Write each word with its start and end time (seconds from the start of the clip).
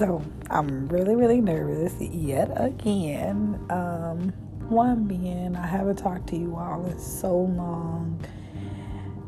So 0.00 0.22
I'm 0.48 0.88
really, 0.88 1.14
really 1.14 1.42
nervous 1.42 1.92
yet 2.00 2.50
again. 2.56 3.62
Um, 3.68 4.32
one 4.70 5.04
being, 5.04 5.54
I 5.54 5.66
haven't 5.66 5.96
talked 5.96 6.26
to 6.30 6.38
you 6.38 6.56
all 6.56 6.86
in 6.86 6.98
so 6.98 7.36
long, 7.36 8.18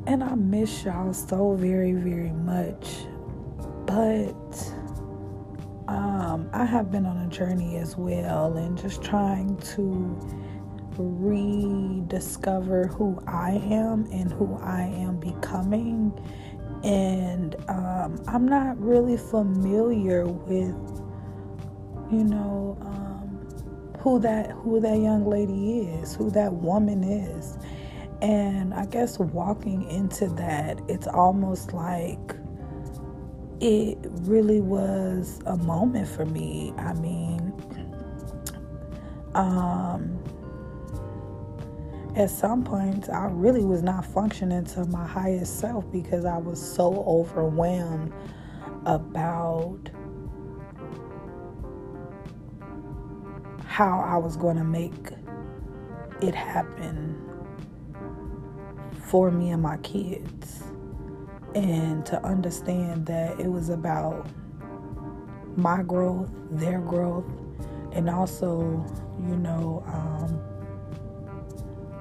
and 0.06 0.24
I 0.24 0.34
miss 0.34 0.82
y'all 0.82 1.12
so 1.12 1.56
very, 1.56 1.92
very 1.92 2.30
much. 2.30 3.04
But 3.84 4.72
um, 5.88 6.48
I 6.54 6.64
have 6.64 6.90
been 6.90 7.04
on 7.04 7.18
a 7.18 7.28
journey 7.28 7.76
as 7.76 7.98
well, 7.98 8.56
and 8.56 8.78
just 8.78 9.02
trying 9.02 9.58
to 9.74 10.18
rediscover 10.96 12.86
who 12.86 13.22
I 13.26 13.60
am 13.70 14.06
and 14.10 14.32
who 14.32 14.56
I 14.62 14.84
am 14.84 15.20
becoming 15.20 16.18
and 16.84 17.56
um, 17.68 18.22
I'm 18.26 18.46
not 18.46 18.80
really 18.80 19.16
familiar 19.16 20.26
with, 20.26 20.74
you 22.10 22.24
know, 22.24 22.76
um, 22.80 23.98
who 24.00 24.18
that 24.20 24.50
who 24.50 24.80
that 24.80 24.98
young 24.98 25.28
lady 25.28 25.80
is, 25.80 26.14
who 26.14 26.30
that 26.30 26.52
woman 26.52 27.04
is, 27.04 27.58
and 28.20 28.72
I 28.74 28.86
guess 28.86 29.18
walking 29.18 29.88
into 29.88 30.28
that, 30.30 30.80
it's 30.88 31.06
almost 31.06 31.72
like 31.72 32.36
it 33.60 33.98
really 34.22 34.60
was 34.60 35.40
a 35.46 35.56
moment 35.56 36.08
for 36.08 36.24
me. 36.26 36.72
I 36.78 36.94
mean, 36.94 37.52
um, 39.34 40.21
at 42.14 42.28
some 42.28 42.62
points 42.62 43.08
I 43.08 43.26
really 43.26 43.64
was 43.64 43.82
not 43.82 44.04
functioning 44.04 44.64
to 44.66 44.84
my 44.86 45.06
highest 45.06 45.60
self 45.60 45.90
because 45.90 46.24
I 46.24 46.36
was 46.36 46.60
so 46.60 47.04
overwhelmed 47.06 48.12
about 48.84 49.90
how 53.64 54.00
I 54.00 54.18
was 54.18 54.36
going 54.36 54.56
to 54.58 54.64
make 54.64 55.12
it 56.20 56.34
happen 56.34 57.18
for 59.06 59.30
me 59.30 59.50
and 59.50 59.62
my 59.62 59.78
kids. 59.78 60.64
And 61.54 62.04
to 62.06 62.22
understand 62.24 63.06
that 63.06 63.38
it 63.40 63.48
was 63.48 63.68
about 63.68 64.26
my 65.56 65.82
growth, 65.82 66.30
their 66.50 66.80
growth, 66.80 67.26
and 67.92 68.08
also, 68.08 68.60
you 69.20 69.36
know, 69.36 69.82
um, 69.86 70.51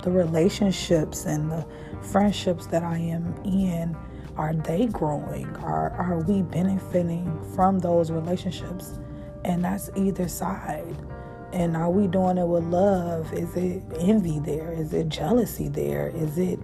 the 0.03 0.11
relationships 0.11 1.25
and 1.25 1.51
the 1.51 1.65
friendships 2.01 2.67
that 2.67 2.83
I 2.83 2.97
am 2.97 3.35
in 3.43 3.95
are 4.37 4.53
they 4.53 4.87
growing? 4.87 5.47
Are 5.57 5.91
are 5.91 6.19
we 6.19 6.41
benefiting 6.41 7.39
from 7.53 7.79
those 7.79 8.11
relationships? 8.11 8.97
And 9.43 9.63
that's 9.63 9.89
either 9.95 10.27
side. 10.27 10.95
And 11.53 11.75
are 11.75 11.89
we 11.89 12.07
doing 12.07 12.37
it 12.37 12.47
with 12.47 12.63
love? 12.63 13.33
Is 13.33 13.55
it 13.55 13.83
envy 13.99 14.39
there? 14.39 14.71
Is 14.71 14.93
it 14.93 15.09
jealousy 15.09 15.67
there? 15.67 16.07
Is 16.09 16.37
it 16.37 16.59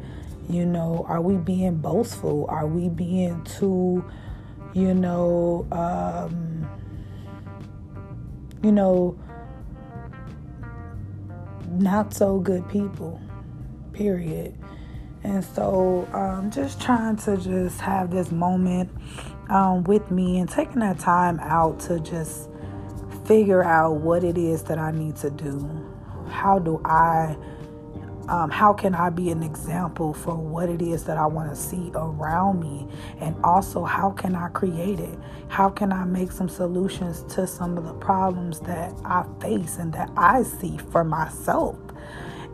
you 0.50 0.66
know 0.66 1.06
are 1.08 1.22
we 1.22 1.36
being 1.36 1.76
boastful? 1.76 2.46
Are 2.50 2.68
we 2.68 2.90
being 2.90 3.44
too 3.44 4.04
you 4.74 4.94
know 4.94 5.66
um 5.72 6.68
you 8.64 8.72
know 8.72 9.18
not 11.70 12.14
so 12.14 12.40
good 12.40 12.68
people 12.70 13.20
period. 13.98 14.54
And 15.24 15.44
so, 15.44 16.08
um, 16.14 16.52
just 16.52 16.80
trying 16.80 17.18
to 17.18 17.38
just 17.38 17.82
have 17.82 18.12
this 18.12 18.32
moment 18.32 18.90
um, 19.50 19.84
with 19.84 20.10
me 20.12 20.40
and 20.40 20.48
taking 20.48 20.80
that 20.80 21.00
time 21.00 21.40
out 21.42 21.80
to 21.82 22.00
just 22.00 22.50
figure 23.26 23.64
out 23.64 23.96
what 23.96 24.24
it 24.24 24.38
is 24.38 24.64
that 24.64 24.78
I 24.78 24.92
need 24.92 25.16
to 25.18 25.30
do. 25.30 25.68
How 26.30 26.60
do 26.60 26.80
I, 26.86 27.36
um, 28.30 28.52
how 28.52 28.74
can 28.74 28.94
I 28.94 29.10
be 29.10 29.32
an 29.32 29.44
example 29.44 30.14
for 30.14 30.36
what 30.36 30.70
it 30.70 30.82
is 30.82 31.04
that 31.06 31.18
I 31.18 31.26
want 31.26 31.50
to 31.50 31.56
see 31.56 31.92
around 31.96 32.62
me? 32.62 32.88
And 33.20 33.36
also, 33.44 33.84
how 33.84 34.12
can 34.12 34.36
I 34.36 34.50
create 34.50 35.00
it? 35.00 35.18
How 35.50 35.70
can 35.70 35.92
I 35.92 36.06
make 36.06 36.32
some 36.32 36.48
solutions 36.48 37.24
to 37.34 37.48
some 37.48 37.78
of 37.78 37.86
the 37.86 37.94
problems 37.94 38.60
that 38.62 38.94
I 39.04 39.26
face 39.42 39.78
and 39.78 39.92
that 39.94 40.12
I 40.16 40.44
see 40.44 40.78
for 40.78 41.04
myself? 41.04 41.76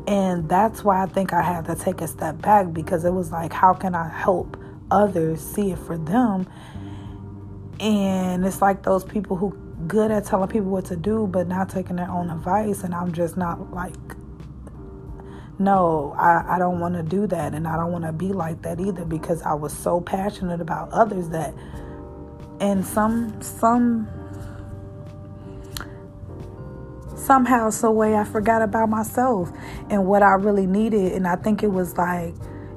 And 0.07 0.49
that's 0.49 0.83
why 0.83 1.01
I 1.01 1.05
think 1.05 1.33
I 1.33 1.41
had 1.41 1.65
to 1.65 1.75
take 1.75 2.01
a 2.01 2.07
step 2.07 2.41
back 2.41 2.73
because 2.73 3.05
it 3.05 3.13
was 3.13 3.31
like, 3.31 3.53
how 3.53 3.73
can 3.73 3.95
I 3.95 4.09
help 4.09 4.57
others 4.91 5.41
see 5.41 5.71
it 5.71 5.79
for 5.79 5.97
them? 5.97 6.47
And 7.79 8.45
it's 8.45 8.61
like 8.61 8.83
those 8.83 9.03
people 9.03 9.37
who 9.37 9.57
good 9.87 10.11
at 10.11 10.25
telling 10.25 10.49
people 10.49 10.69
what 10.69 10.85
to 10.85 10.95
do 10.95 11.27
but 11.27 11.47
not 11.47 11.67
taking 11.67 11.97
their 11.97 12.09
own 12.09 12.29
advice 12.29 12.83
and 12.83 12.95
I'm 12.95 13.11
just 13.11 13.35
not 13.35 13.73
like 13.73 13.95
no, 15.59 16.15
I, 16.17 16.55
I 16.55 16.59
don't 16.59 16.79
want 16.79 16.95
to 16.95 17.03
do 17.03 17.27
that 17.27 17.53
and 17.53 17.67
I 17.67 17.75
don't 17.77 17.91
want 17.91 18.05
to 18.05 18.11
be 18.11 18.33
like 18.33 18.63
that 18.63 18.79
either 18.79 19.05
because 19.05 19.41
I 19.43 19.53
was 19.53 19.71
so 19.71 20.01
passionate 20.01 20.61
about 20.61 20.91
others 20.91 21.29
that 21.29 21.53
and 22.59 22.85
some 22.85 23.41
some 23.41 24.07
somehow, 27.23 27.69
some 27.69 27.95
way, 27.95 28.15
I 28.15 28.23
forgot 28.23 28.61
about 28.61 28.89
myself 28.89 29.51
and 29.89 30.05
what 30.05 30.23
I 30.23 30.33
really 30.33 30.67
needed. 30.67 31.13
And 31.13 31.27
I 31.27 31.35
think 31.35 31.63
it 31.63 31.71
was 31.71 31.97
like, 31.97 32.33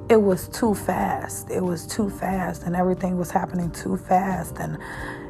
it 0.09 0.21
was 0.21 0.47
too 0.47 0.73
fast. 0.73 1.49
It 1.51 1.61
was 1.61 1.85
too 1.85 2.09
fast, 2.09 2.63
and 2.63 2.75
everything 2.75 3.17
was 3.17 3.29
happening 3.29 3.71
too 3.71 3.97
fast. 3.97 4.57
And 4.59 4.77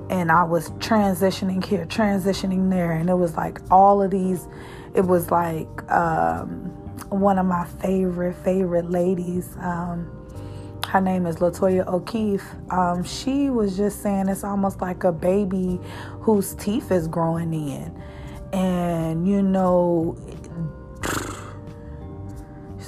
and 0.09 0.31
I 0.31 0.43
was 0.43 0.69
transitioning 0.71 1.65
here, 1.65 1.85
transitioning 1.85 2.69
there, 2.69 2.91
and 2.91 3.09
it 3.09 3.15
was 3.15 3.35
like 3.35 3.59
all 3.71 4.01
of 4.01 4.11
these. 4.11 4.47
It 4.93 5.01
was 5.01 5.31
like 5.31 5.91
um, 5.91 6.47
one 7.09 7.39
of 7.39 7.45
my 7.45 7.65
favorite 7.81 8.35
favorite 8.35 8.89
ladies. 8.89 9.55
Um, 9.59 10.13
her 10.87 11.01
name 11.01 11.25
is 11.25 11.37
Latoya 11.37 11.85
O'Keefe. 11.87 12.45
Um, 12.69 13.03
she 13.03 13.49
was 13.49 13.75
just 13.75 14.01
saying 14.01 14.29
it's 14.29 14.43
almost 14.43 14.79
like 14.79 15.03
a 15.03 15.11
baby 15.11 15.79
whose 16.21 16.53
teeth 16.53 16.91
is 16.91 17.07
growing 17.07 17.53
in 17.53 18.01
and 18.53 19.27
you 19.27 19.41
know 19.41 20.17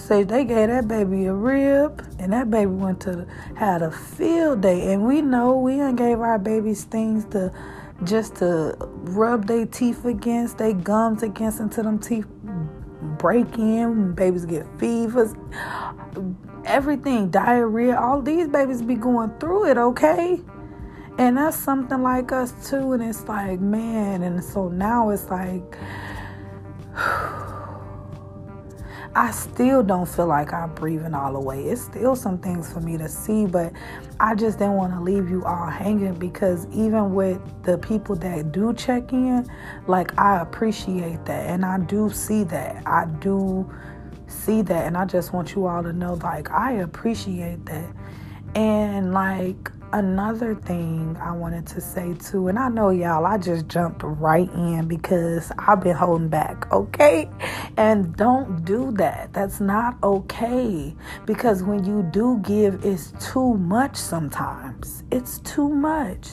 say 0.09 0.23
they 0.23 0.43
gave 0.43 0.69
that 0.69 0.87
baby 0.87 1.25
a 1.25 1.33
rib 1.33 2.03
and 2.17 2.33
that 2.33 2.49
baby 2.49 2.71
went 2.71 2.99
to 2.99 3.27
had 3.55 3.83
a 3.83 3.91
field 3.91 4.61
day. 4.61 4.91
And 4.91 5.05
we 5.05 5.21
know 5.21 5.55
we 5.55 5.79
ain't 5.79 5.97
gave 5.97 6.19
our 6.19 6.39
babies 6.39 6.83
things 6.83 7.25
to 7.25 7.53
just 8.03 8.37
to 8.37 8.75
rub 8.79 9.45
their 9.45 9.67
teeth 9.67 10.05
against 10.05 10.57
their 10.57 10.73
gums 10.73 11.21
against 11.21 11.59
until 11.59 11.83
them 11.83 11.99
teeth 11.99 12.25
break 13.17 13.57
in 13.57 14.13
babies 14.13 14.45
get 14.45 14.65
fevers 14.79 15.33
everything 16.63 17.29
diarrhea 17.29 17.99
all 17.99 18.21
these 18.21 18.47
babies 18.47 18.81
be 18.81 18.95
going 18.95 19.29
through 19.39 19.69
it 19.69 19.77
okay 19.77 20.39
and 21.19 21.35
that's 21.35 21.57
something 21.57 22.01
like 22.01 22.31
us 22.31 22.53
too. 22.69 22.93
And 22.93 23.03
it's 23.03 23.27
like, 23.27 23.59
man. 23.59 24.23
And 24.23 24.41
so 24.41 24.69
now 24.69 25.09
it's 25.09 25.29
like, 25.29 25.77
I 29.15 29.31
still 29.31 29.83
don't 29.83 30.07
feel 30.07 30.27
like 30.27 30.53
I'm 30.53 30.73
breathing 30.75 31.13
all 31.13 31.33
the 31.33 31.41
way. 31.41 31.65
It's 31.65 31.81
still 31.81 32.15
some 32.15 32.37
things 32.37 32.71
for 32.71 32.79
me 32.79 32.97
to 32.97 33.09
see, 33.09 33.45
but 33.45 33.73
I 34.21 34.33
just 34.33 34.59
didn't 34.59 34.75
want 34.75 34.93
to 34.93 35.01
leave 35.01 35.29
you 35.29 35.43
all 35.43 35.69
hanging 35.69 36.13
because 36.13 36.65
even 36.67 37.13
with 37.13 37.41
the 37.63 37.77
people 37.77 38.15
that 38.15 38.53
do 38.53 38.73
check 38.73 39.11
in, 39.11 39.45
like 39.87 40.17
I 40.17 40.39
appreciate 40.39 41.25
that 41.25 41.47
and 41.47 41.65
I 41.65 41.79
do 41.79 42.09
see 42.09 42.45
that. 42.45 42.87
I 42.87 43.07
do 43.19 43.69
see 44.27 44.61
that 44.61 44.85
and 44.85 44.95
I 44.95 45.03
just 45.03 45.33
want 45.33 45.53
you 45.53 45.67
all 45.67 45.83
to 45.83 45.91
know 45.91 46.13
like 46.13 46.49
I 46.49 46.75
appreciate 46.75 47.65
that. 47.65 47.93
And 48.55 49.13
like 49.13 49.69
another 49.93 50.55
thing 50.55 51.17
I 51.21 51.31
wanted 51.31 51.65
to 51.67 51.81
say 51.81 52.13
too, 52.13 52.47
and 52.47 52.59
I 52.59 52.69
know 52.69 52.89
y'all, 52.89 53.25
I 53.25 53.37
just 53.37 53.67
jumped 53.67 54.01
right 54.03 54.49
in 54.53 54.87
because 54.87 55.51
I've 55.57 55.81
been 55.81 55.95
holding 55.95 56.29
back, 56.29 56.71
okay? 56.71 57.29
And 57.77 58.15
don't 58.15 58.63
do 58.65 58.91
that. 58.93 59.33
That's 59.33 59.59
not 59.59 59.97
okay 60.03 60.95
because 61.25 61.63
when 61.63 61.83
you 61.83 62.03
do 62.11 62.39
give, 62.43 62.85
it's 62.85 63.13
too 63.19 63.55
much 63.55 63.95
sometimes. 63.95 65.03
It's 65.11 65.39
too 65.39 65.69
much. 65.69 66.29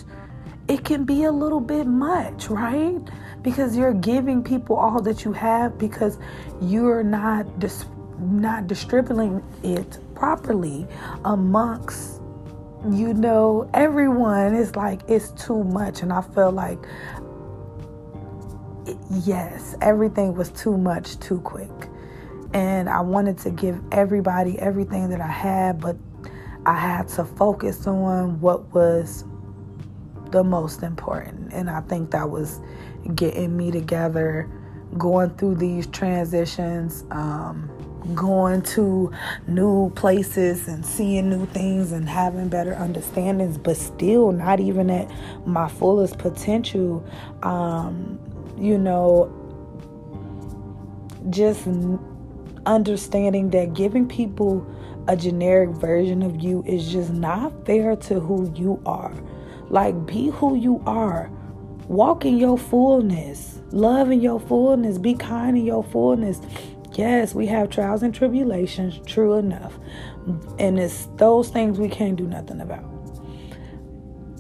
It 0.69 0.85
can 0.85 1.05
be 1.05 1.25
a 1.25 1.33
little 1.33 1.61
bit 1.61 1.87
much, 1.87 2.49
right? 2.49 3.01
Because 3.43 3.77
you're 3.77 3.95
giving 3.95 4.43
people 4.43 4.77
all 4.77 5.01
that 5.03 5.25
you 5.25 5.33
have 5.33 5.79
because 5.79 6.19
you're 6.61 7.05
not 7.05 7.59
dis- 7.61 7.87
not 8.19 8.67
distributing 8.67 9.43
it 9.63 9.99
properly 10.15 10.87
amongst 11.25 12.16
you 12.93 13.15
know, 13.15 13.69
everyone 13.75 14.55
is 14.55 14.77
like, 14.77 15.01
it's 15.09 15.31
too 15.33 15.65
much. 15.65 16.03
And 16.03 16.13
I 16.13 16.23
feel 16.23 16.53
like, 16.53 16.79
yes, 19.11 19.75
everything 19.81 20.35
was 20.35 20.51
too 20.51 20.77
much 20.77 21.19
too 21.19 21.41
quick. 21.41 21.71
And 22.53 22.89
I 22.89 23.01
wanted 23.01 23.39
to 23.39 23.51
give 23.51 23.81
everybody 23.93 24.59
everything 24.59 25.09
that 25.11 25.21
I 25.21 25.27
had, 25.27 25.81
but 25.81 25.97
I 26.65 26.75
had 26.75 27.09
to 27.09 27.25
focus 27.25 27.87
on 27.87 28.41
what 28.41 28.73
was 28.75 29.25
the 30.31 30.43
most 30.43 30.83
important. 30.83 31.53
And 31.53 31.71
I 31.71 31.81
think 31.83 32.11
that 32.11 32.29
was 32.29 32.61
getting 33.15 33.57
me 33.57 33.71
together, 33.71 34.51
going 34.99 35.31
through 35.31 35.57
these 35.57 35.87
transitions, 35.87 37.05
um, 37.11 37.71
going 38.15 38.63
to 38.63 39.13
new 39.47 39.91
places 39.91 40.69
and 40.69 40.85
seeing 40.85 41.29
new 41.29 41.47
things 41.47 41.93
and 41.93 42.09
having 42.09 42.49
better 42.49 42.75
understandings, 42.75 43.59
but 43.59 43.77
still 43.77 44.33
not 44.33 44.61
even 44.61 44.91
at 44.91 45.11
my 45.47 45.69
fullest 45.69 46.19
potential. 46.19 47.05
Um, 47.43 48.19
you 48.59 48.79
know, 48.79 49.33
just 51.31 51.67
understanding 52.67 53.51
that 53.51 53.75
giving 53.75 54.09
people 54.09 54.67
a 55.09 55.17
generic 55.17 55.71
version 55.71 56.23
of 56.23 56.43
you 56.43 56.65
is 56.67 56.91
just 56.91 57.13
not 57.13 57.65
fair 57.65 57.97
to 57.97 58.21
who 58.21 58.53
you 58.57 58.81
are. 58.87 59.15
Like, 59.69 60.07
be 60.07 60.31
who 60.31 60.57
you 60.57 60.83
are. 60.87 61.31
Walk 61.89 62.25
in 62.25 62.39
your 62.39 62.59
fullness. 62.59 63.61
Love 63.71 64.11
in 64.11 64.21
your 64.21 64.41
fullness. 64.41 64.99
Be 64.99 65.15
kind 65.15 65.57
in 65.57 65.65
your 65.65 65.85
fullness. 65.85 66.41
Yes, 66.97 67.35
we 67.35 67.47
have 67.47 67.69
trials 67.69 68.03
and 68.03 68.15
tribulations, 68.15 69.01
true 69.07 69.35
enough. 69.35 69.79
And 70.59 70.79
it's 70.79 71.09
those 71.17 71.51
things 71.51 71.79
we 71.79 71.91
can't 71.91 72.17
do 72.17 72.27
nothing 72.27 72.61
about. 72.61 72.85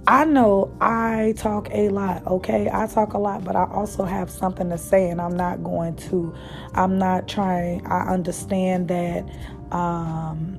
I 0.08 0.24
know 0.24 0.74
I 0.80 1.34
talk 1.36 1.68
a 1.72 1.88
lot, 1.90 2.26
okay? 2.26 2.70
I 2.72 2.86
talk 2.86 3.12
a 3.12 3.18
lot, 3.18 3.44
but 3.44 3.56
I 3.56 3.64
also 3.64 4.04
have 4.04 4.30
something 4.30 4.70
to 4.70 4.78
say, 4.78 5.10
and 5.10 5.20
I'm 5.20 5.36
not 5.36 5.64
going 5.64 5.96
to, 5.96 6.34
I'm 6.74 6.96
not 6.96 7.28
trying, 7.28 7.84
I 7.86 8.12
understand 8.12 8.88
that 8.88 9.28
um, 9.72 10.58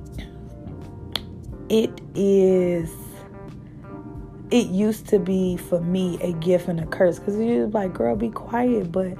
it 1.68 2.00
is 2.14 2.90
it 4.50 4.66
used 4.68 5.06
to 5.08 5.18
be 5.18 5.56
for 5.56 5.80
me 5.80 6.18
a 6.22 6.32
gift 6.34 6.68
and 6.68 6.80
a 6.80 6.86
curse 6.86 7.18
because 7.18 7.36
you're 7.38 7.66
like 7.68 7.92
girl 7.92 8.16
be 8.16 8.30
quiet 8.30 8.90
but 8.90 9.12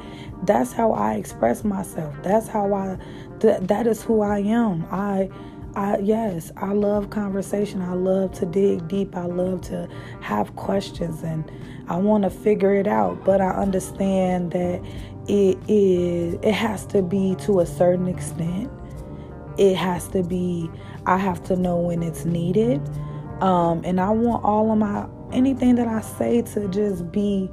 that's 0.45 0.73
how 0.73 0.93
i 0.93 1.15
express 1.15 1.65
myself 1.65 2.15
that's 2.23 2.49
how 2.49 2.73
i 2.73 2.97
th- 3.41 3.61
that 3.63 3.87
is 3.87 4.03
who 4.03 4.23
i 4.23 4.39
am 4.39 4.87
i 4.91 5.29
I 5.77 5.99
yes, 5.99 6.51
I 6.57 6.73
love 6.73 7.11
conversation. 7.11 7.83
I 7.83 7.93
love 7.93 8.33
to 8.41 8.47
dig 8.47 8.89
deep. 8.89 9.15
I 9.15 9.27
love 9.27 9.61
to 9.63 9.89
have 10.21 10.57
questions 10.57 11.23
and 11.23 11.49
I 11.89 11.97
want 11.97 12.25
to 12.25 12.31
figure 12.31 12.75
it 12.75 12.89
out, 12.89 13.25
but 13.25 13.41
I 13.41 13.51
understand 13.51 14.51
that 14.53 14.83
it 15.29 15.59
is 15.69 16.35
it 16.43 16.53
has 16.53 16.85
to 16.87 17.03
be 17.03 17.37
to 17.41 17.61
a 17.61 17.67
certain 17.67 18.09
extent. 18.09 18.71
It 19.57 19.77
has 19.77 20.09
to 20.09 20.23
be 20.25 20.71
I 21.07 21.17
have 21.17 21.45
to 21.45 21.55
know 21.55 21.77
when 21.77 22.03
it's 22.03 22.25
needed. 22.25 22.81
Um, 23.41 23.83
and 23.85 24.01
I 24.01 24.11
want 24.11 24.45
all 24.45 24.73
of 24.73 24.79
my 24.79 25.07
anything 25.33 25.75
that 25.77 25.89
I 25.89 26.01
say 26.01 26.43
to 26.43 26.69
just 26.69 27.11
be, 27.11 27.51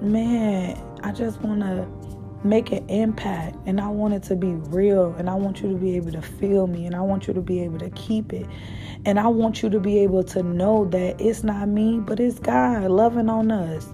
man, 0.00 0.82
I 1.02 1.12
just 1.12 1.40
want 1.40 1.60
to 1.60 1.88
make 2.42 2.72
an 2.72 2.88
impact 2.88 3.56
and 3.66 3.80
I 3.80 3.88
want 3.88 4.14
it 4.14 4.22
to 4.24 4.36
be 4.36 4.48
real 4.48 5.14
and 5.18 5.28
I 5.28 5.34
want 5.34 5.60
you 5.60 5.70
to 5.70 5.76
be 5.76 5.96
able 5.96 6.12
to 6.12 6.22
feel 6.22 6.66
me 6.66 6.86
and 6.86 6.94
I 6.94 7.02
want 7.02 7.28
you 7.28 7.34
to 7.34 7.42
be 7.42 7.62
able 7.62 7.78
to 7.78 7.90
keep 7.90 8.32
it. 8.32 8.46
And 9.04 9.18
I 9.18 9.28
want 9.28 9.62
you 9.62 9.70
to 9.70 9.80
be 9.80 9.98
able 10.00 10.24
to 10.24 10.42
know 10.42 10.86
that 10.86 11.20
it's 11.20 11.42
not 11.42 11.68
me, 11.68 11.98
but 11.98 12.20
it's 12.20 12.38
God 12.38 12.90
loving 12.90 13.28
on 13.28 13.50
us. 13.50 13.86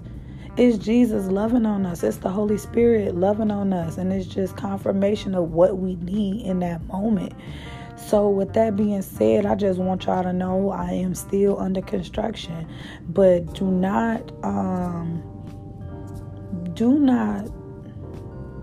It's 0.57 0.77
Jesus 0.77 1.27
loving 1.27 1.65
on 1.65 1.85
us. 1.85 2.03
It's 2.03 2.17
the 2.17 2.29
Holy 2.29 2.57
Spirit 2.57 3.15
loving 3.15 3.51
on 3.51 3.73
us. 3.73 3.97
And 3.97 4.11
it's 4.11 4.25
just 4.25 4.57
confirmation 4.57 5.35
of 5.35 5.51
what 5.51 5.77
we 5.77 5.95
need 5.95 6.45
in 6.45 6.59
that 6.59 6.83
moment. 6.87 7.33
So, 8.07 8.29
with 8.29 8.53
that 8.53 8.77
being 8.77 9.01
said, 9.01 9.45
I 9.45 9.55
just 9.55 9.79
want 9.79 10.05
y'all 10.05 10.23
to 10.23 10.31
know 10.31 10.69
I 10.69 10.91
am 10.91 11.13
still 11.13 11.59
under 11.59 11.81
construction, 11.81 12.65
but 13.09 13.53
do 13.53 13.65
not, 13.65 14.31
um, 14.45 15.21
do 16.73 16.99
not 16.99 17.49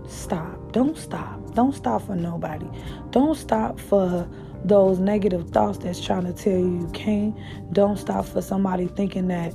stop. 0.07 0.71
Don't 0.71 0.97
stop. 0.97 1.53
Don't 1.53 1.75
stop 1.75 2.07
for 2.07 2.15
nobody. 2.15 2.65
Don't 3.11 3.37
stop 3.37 3.79
for 3.79 4.27
those 4.63 4.97
negative 4.97 5.51
thoughts 5.51 5.77
that's 5.77 6.03
trying 6.03 6.25
to 6.25 6.33
tell 6.33 6.57
you 6.57 6.79
you 6.79 6.89
can't. 6.93 7.37
Don't 7.71 7.97
stop 7.97 8.25
for 8.25 8.41
somebody 8.41 8.87
thinking 8.87 9.27
that 9.27 9.53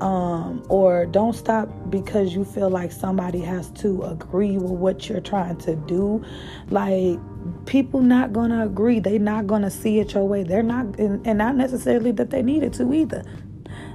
um, 0.00 0.64
or 0.68 1.06
don't 1.06 1.34
stop 1.34 1.68
because 1.90 2.34
you 2.34 2.44
feel 2.44 2.70
like 2.70 2.92
somebody 2.92 3.40
has 3.40 3.70
to 3.72 4.02
agree 4.02 4.56
with 4.56 4.70
what 4.70 5.08
you're 5.08 5.20
trying 5.20 5.58
to 5.58 5.76
do. 5.76 6.24
Like 6.70 7.18
people 7.66 8.00
not 8.00 8.32
gonna 8.32 8.64
agree. 8.64 9.00
They 9.00 9.18
not 9.18 9.46
gonna 9.46 9.70
see 9.70 10.00
it 10.00 10.14
your 10.14 10.26
way. 10.26 10.42
They're 10.42 10.62
not, 10.62 10.98
and, 10.98 11.26
and 11.26 11.38
not 11.38 11.56
necessarily 11.56 12.12
that 12.12 12.30
they 12.30 12.42
needed 12.42 12.72
to 12.74 12.92
either. 12.92 13.24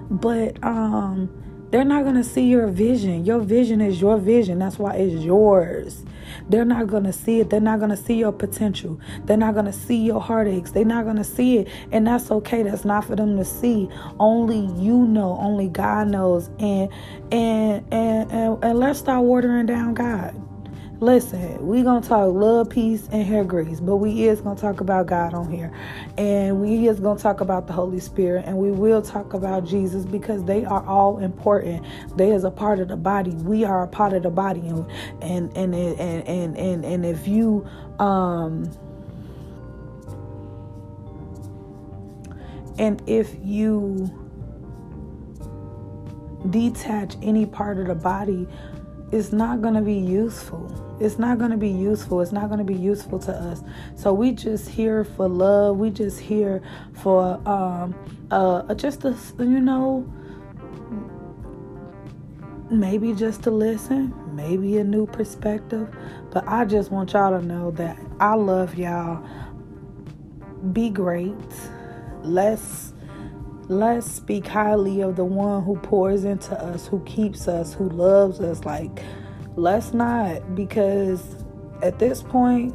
But 0.09 0.63
um, 0.63 1.29
they're 1.71 1.85
not 1.85 2.03
gonna 2.03 2.23
see 2.23 2.45
your 2.45 2.67
vision. 2.67 3.25
Your 3.25 3.39
vision 3.39 3.81
is 3.81 4.01
your 4.01 4.17
vision. 4.17 4.59
That's 4.59 4.77
why 4.77 4.95
it's 4.95 5.23
yours. 5.23 6.03
They're 6.50 6.65
not 6.65 6.88
going 6.88 7.03
to 7.03 7.13
see 7.13 7.39
it. 7.39 7.50
They're 7.50 7.59
not 7.59 7.79
going 7.79 7.91
to 7.91 7.97
see 7.97 8.15
your 8.15 8.31
potential. 8.31 9.00
They're 9.25 9.38
not 9.38 9.53
going 9.53 9.65
to 9.65 9.73
see 9.73 9.97
your 9.97 10.21
heartaches. 10.21 10.71
They're 10.71 10.85
not 10.85 11.03
going 11.05 11.17
to 11.17 11.23
see 11.23 11.59
it. 11.59 11.67
And 11.91 12.07
that's 12.07 12.31
okay. 12.31 12.63
That's 12.63 12.85
not 12.85 13.05
for 13.05 13.15
them 13.15 13.38
to 13.38 13.45
see. 13.45 13.89
Only 14.19 14.59
you 14.81 15.05
know. 15.05 15.38
Only 15.39 15.67
God 15.67 16.09
knows. 16.09 16.50
And 16.59 16.89
and 17.31 17.85
and 17.91 18.31
and, 18.31 18.63
and 18.63 18.79
let's 18.79 19.00
start 19.00 19.23
watering 19.23 19.65
down 19.65 19.94
God. 19.94 20.39
Listen, 21.03 21.67
we 21.67 21.83
gonna 21.83 22.00
talk 22.00 22.33
love, 22.33 22.69
peace, 22.69 23.09
and 23.11 23.25
hair 23.25 23.44
grease, 23.44 23.81
but 23.81 23.97
we 23.97 24.23
is 24.23 24.39
gonna 24.39 24.57
talk 24.57 24.79
about 24.79 25.05
God 25.05 25.33
on 25.33 25.51
here, 25.51 25.69
and 26.17 26.61
we 26.61 26.88
is 26.88 27.01
gonna 27.01 27.19
talk 27.19 27.41
about 27.41 27.67
the 27.67 27.73
Holy 27.73 28.00
Spirit, 28.00 28.45
and 28.47 28.57
we 28.57 28.71
will 28.71 29.01
talk 29.01 29.33
about 29.33 29.65
Jesus 29.65 30.05
because 30.05 30.45
they 30.45 30.63
are 30.63 30.81
all 30.85 31.17
important. 31.17 31.85
They 32.15 32.31
is 32.31 32.45
a 32.45 32.51
part 32.51 32.79
of 32.79 32.88
the 32.88 32.95
body. 32.95 33.31
We 33.31 33.65
are 33.65 33.83
a 33.83 33.88
part 33.88 34.13
of 34.13 34.23
the 34.23 34.29
body, 34.29 34.61
and 34.61 34.88
and 35.21 35.51
and 35.57 35.75
and 35.75 36.25
and 36.25 36.57
and, 36.57 36.85
and 36.85 37.05
if 37.05 37.27
you 37.27 37.67
um 38.00 38.71
and 42.79 43.03
if 43.07 43.35
you 43.44 44.09
detach 46.50 47.17
any 47.21 47.45
part 47.45 47.77
of 47.77 47.88
the 47.88 47.95
body 47.95 48.47
it's 49.13 49.31
not 49.31 49.61
to 49.61 49.81
be 49.81 49.94
useful. 49.94 50.82
It's 50.99 51.17
not 51.17 51.39
going 51.39 51.51
to 51.51 51.57
be 51.57 51.69
useful. 51.69 52.21
It's 52.21 52.31
not 52.31 52.47
going 52.47 52.59
to 52.59 52.65
be 52.65 52.75
useful 52.75 53.19
to 53.19 53.31
us. 53.31 53.61
So 53.95 54.13
we 54.13 54.31
just 54.31 54.69
here 54.69 55.03
for 55.03 55.27
love. 55.27 55.77
We 55.77 55.89
just 55.89 56.19
here 56.19 56.62
for 57.01 57.41
um 57.47 57.95
uh 58.31 58.73
just 58.75 59.03
a 59.05 59.15
you 59.39 59.59
know 59.59 60.07
maybe 62.69 63.13
just 63.13 63.43
to 63.43 63.51
listen, 63.51 64.13
maybe 64.35 64.77
a 64.77 64.83
new 64.83 65.05
perspective, 65.05 65.88
but 66.31 66.43
I 66.47 66.65
just 66.65 66.91
want 66.91 67.13
y'all 67.13 67.39
to 67.39 67.45
know 67.45 67.71
that 67.71 68.00
I 68.19 68.35
love 68.35 68.75
y'all. 68.75 69.23
Be 70.71 70.89
great. 70.89 71.35
Let's 72.21 72.93
let's 73.67 74.12
speak 74.12 74.47
highly 74.47 75.01
of 75.01 75.15
the 75.15 75.25
one 75.25 75.63
who 75.63 75.77
pours 75.77 76.23
into 76.23 76.59
us, 76.59 76.88
who 76.88 77.00
keeps 77.05 77.47
us, 77.47 77.73
who 77.73 77.89
loves 77.89 78.39
us. 78.39 78.63
Like, 78.65 79.03
let's 79.55 79.93
not, 79.93 80.55
because 80.55 81.43
at 81.81 82.00
this 82.00 82.22
point, 82.22 82.74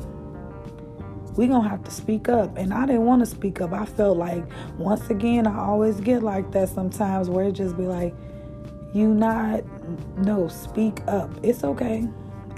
we 1.37 1.47
gonna 1.47 1.69
have 1.69 1.85
to 1.85 1.91
speak 1.91 2.29
up. 2.29 2.57
And 2.59 2.75
I 2.75 2.85
didn't 2.87 3.05
want 3.05 3.21
to 3.21 3.27
speak 3.27 3.61
up. 3.61 3.73
I 3.73 3.85
felt 3.85 4.19
like 4.19 4.45
once 4.77 5.09
again, 5.09 5.47
I 5.47 5.59
always 5.59 6.01
get 6.01 6.23
like 6.23 6.51
that 6.53 6.69
sometimes 6.69 7.31
where 7.31 7.47
it 7.47 7.53
just 7.53 7.77
be 7.77 7.85
like, 7.85 8.15
you 8.93 9.15
not 9.15 9.63
no, 10.19 10.49
speak 10.49 11.01
up. 11.07 11.31
It's 11.43 11.63
okay. 11.63 12.09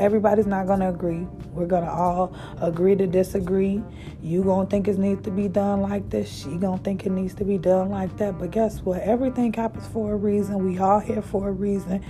Everybody's 0.00 0.46
not 0.46 0.66
gonna 0.66 0.88
agree. 0.88 1.26
We're 1.52 1.66
gonna 1.66 1.90
all 1.90 2.34
agree 2.60 2.96
to 2.96 3.06
disagree. 3.06 3.82
You 4.22 4.42
gonna 4.42 4.68
think 4.68 4.88
it 4.88 4.98
needs 4.98 5.22
to 5.24 5.30
be 5.30 5.46
done 5.46 5.82
like 5.82 6.08
this. 6.08 6.30
She 6.30 6.56
gonna 6.56 6.78
think 6.78 7.04
it 7.04 7.10
needs 7.10 7.34
to 7.34 7.44
be 7.44 7.58
done 7.58 7.90
like 7.90 8.16
that. 8.16 8.38
But 8.38 8.50
guess 8.50 8.80
what? 8.80 9.00
Everything 9.02 9.52
happens 9.52 9.86
for 9.88 10.14
a 10.14 10.16
reason. 10.16 10.64
We 10.64 10.78
all 10.78 11.00
here 11.00 11.20
for 11.20 11.48
a 11.48 11.52
reason. 11.52 12.02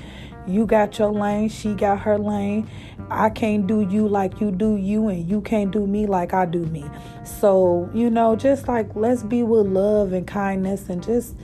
You 0.47 0.66
got 0.66 0.99
your 0.99 1.12
lane. 1.12 1.49
She 1.49 1.75
got 1.75 1.99
her 2.00 2.16
lane. 2.16 2.70
I 3.11 3.28
can't 3.30 3.66
do 3.66 3.80
you 3.82 4.06
like 4.06 4.40
you 4.40 4.52
do 4.52 4.76
you, 4.76 5.09
and 5.09 5.28
you 5.28 5.40
can't 5.40 5.70
do 5.70 5.87
me 5.87 6.06
like 6.06 6.32
I 6.32 6.47
do 6.47 6.64
me. 6.66 6.85
So 7.25 7.90
you 7.92 8.09
know, 8.09 8.37
just 8.37 8.68
like 8.68 8.94
let's 8.94 9.25
be 9.25 9.42
with 9.42 9.66
love 9.66 10.12
and 10.12 10.26
kindness, 10.26 10.88
and 10.88 11.02
just 11.02 11.37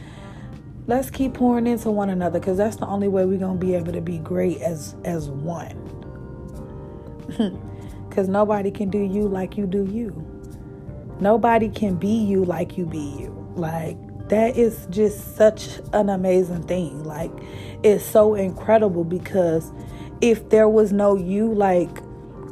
let's 0.87 1.11
keep 1.11 1.35
pouring 1.35 1.67
into 1.67 1.91
one 1.91 2.11
another 2.11 2.39
because 2.39 2.57
that's 2.57 2.77
the 2.77 2.87
only 2.87 3.09
way 3.09 3.25
we're 3.25 3.39
gonna 3.39 3.59
be 3.59 3.75
able 3.75 3.93
to 3.93 4.01
be 4.01 4.19
great 4.19 4.61
as 4.61 4.95
as 5.05 5.29
one. 5.29 6.06
Because 8.09 8.31
nobody 8.31 8.71
can 8.71 8.89
do 8.89 8.99
you 8.99 9.29
like 9.29 9.59
you 9.59 9.67
do 9.67 9.85
you. 9.85 10.25
Nobody 11.21 11.69
can 11.69 11.97
be 11.97 12.09
you 12.09 12.47
like 12.47 12.79
you 12.79 12.87
be 12.87 12.99
you. 12.99 13.47
Like, 13.57 13.99
that 14.29 14.57
is 14.57 14.87
just 14.89 15.37
such 15.37 15.81
an 15.93 16.09
amazing 16.09 16.63
thing. 16.63 17.05
Like, 17.05 17.31
it's 17.83 18.03
so 18.03 18.35
incredible 18.35 19.05
because 19.05 19.71
if 20.23 20.49
there 20.49 20.67
was 20.67 20.93
no 20.93 21.15
you, 21.15 21.53
like, 21.53 22.03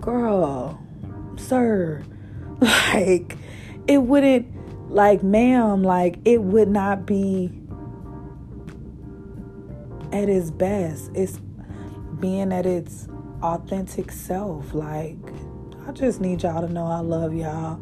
girl, 0.02 0.78
sir, 1.36 2.02
like, 2.60 3.38
it 3.86 4.02
wouldn't, 4.02 4.46
like, 4.90 5.22
ma'am, 5.22 5.82
like, 5.82 6.18
it 6.26 6.42
would 6.42 6.68
not 6.68 7.06
be 7.06 7.50
at 10.12 10.28
its 10.28 10.50
best. 10.50 11.10
It's 11.14 11.40
being 12.20 12.52
at 12.52 12.66
its 12.66 13.08
authentic 13.44 14.10
self. 14.10 14.72
Like, 14.72 15.18
I 15.86 15.92
just 15.92 16.20
need 16.20 16.42
y'all 16.42 16.66
to 16.66 16.72
know 16.72 16.86
I 16.86 17.00
love 17.00 17.34
y'all. 17.34 17.80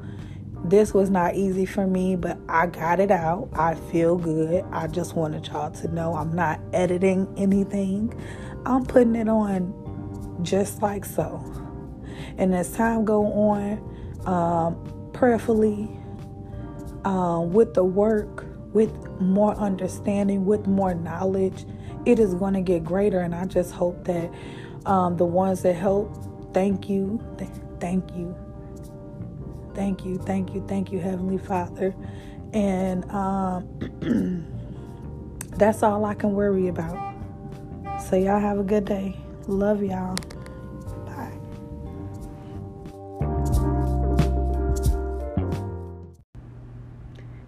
This 0.64 0.92
was 0.92 1.10
not 1.10 1.34
easy 1.34 1.66
for 1.66 1.86
me, 1.86 2.16
but 2.16 2.38
I 2.48 2.66
got 2.66 3.00
it 3.00 3.10
out. 3.10 3.48
I 3.52 3.74
feel 3.74 4.16
good. 4.16 4.64
I 4.72 4.86
just 4.86 5.16
wanted 5.16 5.46
y'all 5.46 5.70
to 5.70 5.88
know 5.88 6.14
I'm 6.14 6.34
not 6.34 6.60
editing 6.72 7.32
anything. 7.36 8.12
I'm 8.64 8.84
putting 8.84 9.16
it 9.16 9.28
on 9.28 10.40
just 10.42 10.82
like 10.82 11.04
so. 11.04 11.44
And 12.38 12.54
as 12.54 12.72
time 12.72 13.04
go 13.04 13.24
on, 13.26 14.26
um, 14.26 15.10
prayerfully, 15.12 15.90
um, 17.04 17.52
with 17.52 17.74
the 17.74 17.84
work, 17.84 18.46
with 18.72 18.92
more 19.20 19.54
understanding, 19.56 20.44
with 20.46 20.66
more 20.66 20.94
knowledge, 20.94 21.66
it 22.06 22.18
is 22.18 22.34
going 22.34 22.54
to 22.54 22.60
get 22.60 22.84
greater. 22.84 23.20
And 23.20 23.34
I 23.34 23.46
just 23.46 23.72
hope 23.72 24.04
that 24.04 24.30
um, 24.86 25.16
the 25.16 25.24
ones 25.26 25.62
that 25.62 25.74
help, 25.74 26.14
thank 26.54 26.88
you, 26.88 27.22
th- 27.38 27.50
thank 27.80 28.14
you, 28.16 28.36
thank 29.74 30.04
you, 30.04 30.18
thank 30.18 30.54
you, 30.54 30.64
thank 30.68 30.92
you, 30.92 31.00
Heavenly 31.00 31.38
Father. 31.38 31.94
And 32.52 33.10
um, 33.12 33.68
that's 35.56 35.82
all 35.82 36.04
I 36.04 36.14
can 36.14 36.34
worry 36.34 36.68
about. 36.68 37.14
So, 38.00 38.16
y'all 38.16 38.40
have 38.40 38.58
a 38.58 38.64
good 38.64 38.84
day. 38.86 39.16
Love 39.48 39.82
y'all. 39.82 40.16
Bye. 41.06 41.32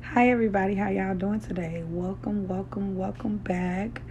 Hi, 0.02 0.30
everybody. 0.30 0.74
How 0.76 0.90
y'all 0.90 1.14
doing 1.14 1.40
today? 1.40 1.84
Welcome, 1.88 2.48
welcome, 2.48 2.96
welcome 2.96 3.38
back. 3.38 4.02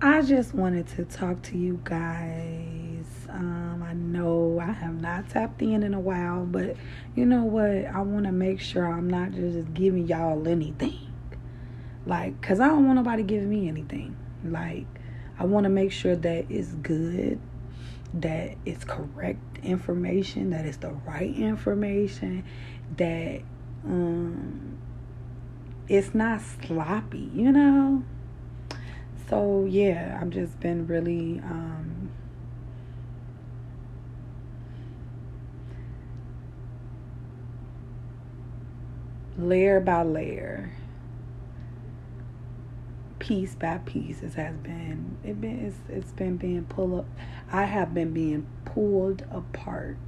I 0.00 0.22
just 0.22 0.54
wanted 0.54 0.86
to 0.88 1.04
talk 1.04 1.42
to 1.42 1.58
you 1.58 1.80
guys. 1.82 3.04
Um, 3.28 3.82
I 3.84 3.94
know 3.94 4.60
I 4.62 4.70
have 4.70 5.00
not 5.00 5.28
tapped 5.28 5.60
in 5.60 5.82
in 5.82 5.92
a 5.92 5.98
while, 5.98 6.44
but 6.44 6.76
you 7.16 7.26
know 7.26 7.42
what? 7.42 7.68
I 7.68 8.00
want 8.02 8.26
to 8.26 8.30
make 8.30 8.60
sure 8.60 8.86
I'm 8.86 9.10
not 9.10 9.32
just 9.32 9.74
giving 9.74 10.06
y'all 10.06 10.46
anything. 10.46 11.12
Like, 12.06 12.40
because 12.40 12.60
I 12.60 12.68
don't 12.68 12.86
want 12.86 12.94
nobody 12.94 13.24
giving 13.24 13.50
me 13.50 13.66
anything. 13.66 14.16
Like, 14.44 14.86
I 15.36 15.46
want 15.46 15.64
to 15.64 15.70
make 15.70 15.90
sure 15.90 16.14
that 16.14 16.46
it's 16.48 16.74
good, 16.74 17.40
that 18.14 18.54
it's 18.64 18.84
correct 18.84 19.58
information, 19.64 20.50
that 20.50 20.64
it's 20.64 20.76
the 20.76 20.92
right 20.92 21.34
information, 21.34 22.44
that 22.96 23.40
um, 23.84 24.78
it's 25.88 26.14
not 26.14 26.40
sloppy, 26.40 27.30
you 27.34 27.50
know? 27.50 28.04
So 29.28 29.66
yeah, 29.68 30.18
I've 30.20 30.30
just 30.30 30.58
been 30.60 30.86
really 30.86 31.40
um, 31.40 32.10
layer 39.36 39.80
by 39.80 40.02
layer, 40.02 40.70
piece 43.18 43.54
by 43.54 43.78
piece. 43.78 44.22
It 44.22 44.34
has 44.34 44.56
been 44.56 45.16
it 45.22 45.40
been 45.40 45.66
it's, 45.66 45.76
it's 45.88 46.12
been 46.12 46.36
being 46.36 46.64
pulled 46.64 47.00
up. 47.00 47.06
I 47.52 47.64
have 47.64 47.92
been 47.92 48.12
being 48.12 48.46
pulled 48.64 49.22
apart, 49.30 49.98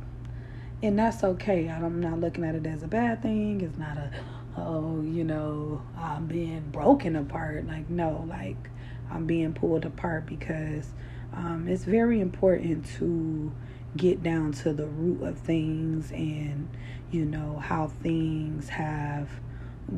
and 0.82 0.98
that's 0.98 1.22
okay. 1.22 1.68
I'm 1.68 2.00
not 2.00 2.20
looking 2.20 2.44
at 2.44 2.54
it 2.54 2.66
as 2.66 2.82
a 2.82 2.88
bad 2.88 3.22
thing. 3.22 3.60
It's 3.60 3.78
not 3.78 3.96
a 3.96 4.10
oh 4.56 5.02
you 5.02 5.24
know 5.24 5.82
I'm 5.98 6.26
being 6.26 6.62
broken 6.70 7.16
apart. 7.16 7.66
Like 7.66 7.90
no, 7.90 8.24
like 8.28 8.70
I'm 9.10 9.26
being 9.26 9.52
pulled 9.52 9.84
apart 9.84 10.26
because 10.26 10.92
um, 11.32 11.66
it's 11.68 11.84
very 11.84 12.20
important 12.20 12.86
to 12.98 13.52
get 13.96 14.22
down 14.22 14.52
to 14.52 14.72
the 14.72 14.86
root 14.86 15.22
of 15.22 15.38
things 15.38 16.12
and 16.12 16.68
you 17.10 17.24
know 17.24 17.58
how 17.58 17.88
things 17.88 18.68
have 18.68 19.28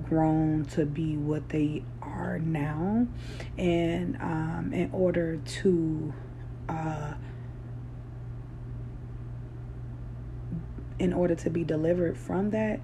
grown 0.08 0.64
to 0.64 0.86
be 0.86 1.16
what 1.16 1.50
they 1.50 1.84
are 2.00 2.38
now. 2.38 3.06
And 3.58 4.16
um, 4.16 4.70
in 4.72 4.90
order 4.92 5.36
to 5.36 6.14
uh, 6.68 7.14
in 10.98 11.12
order 11.12 11.34
to 11.34 11.50
be 11.50 11.64
delivered 11.64 12.16
from 12.16 12.50
that 12.50 12.78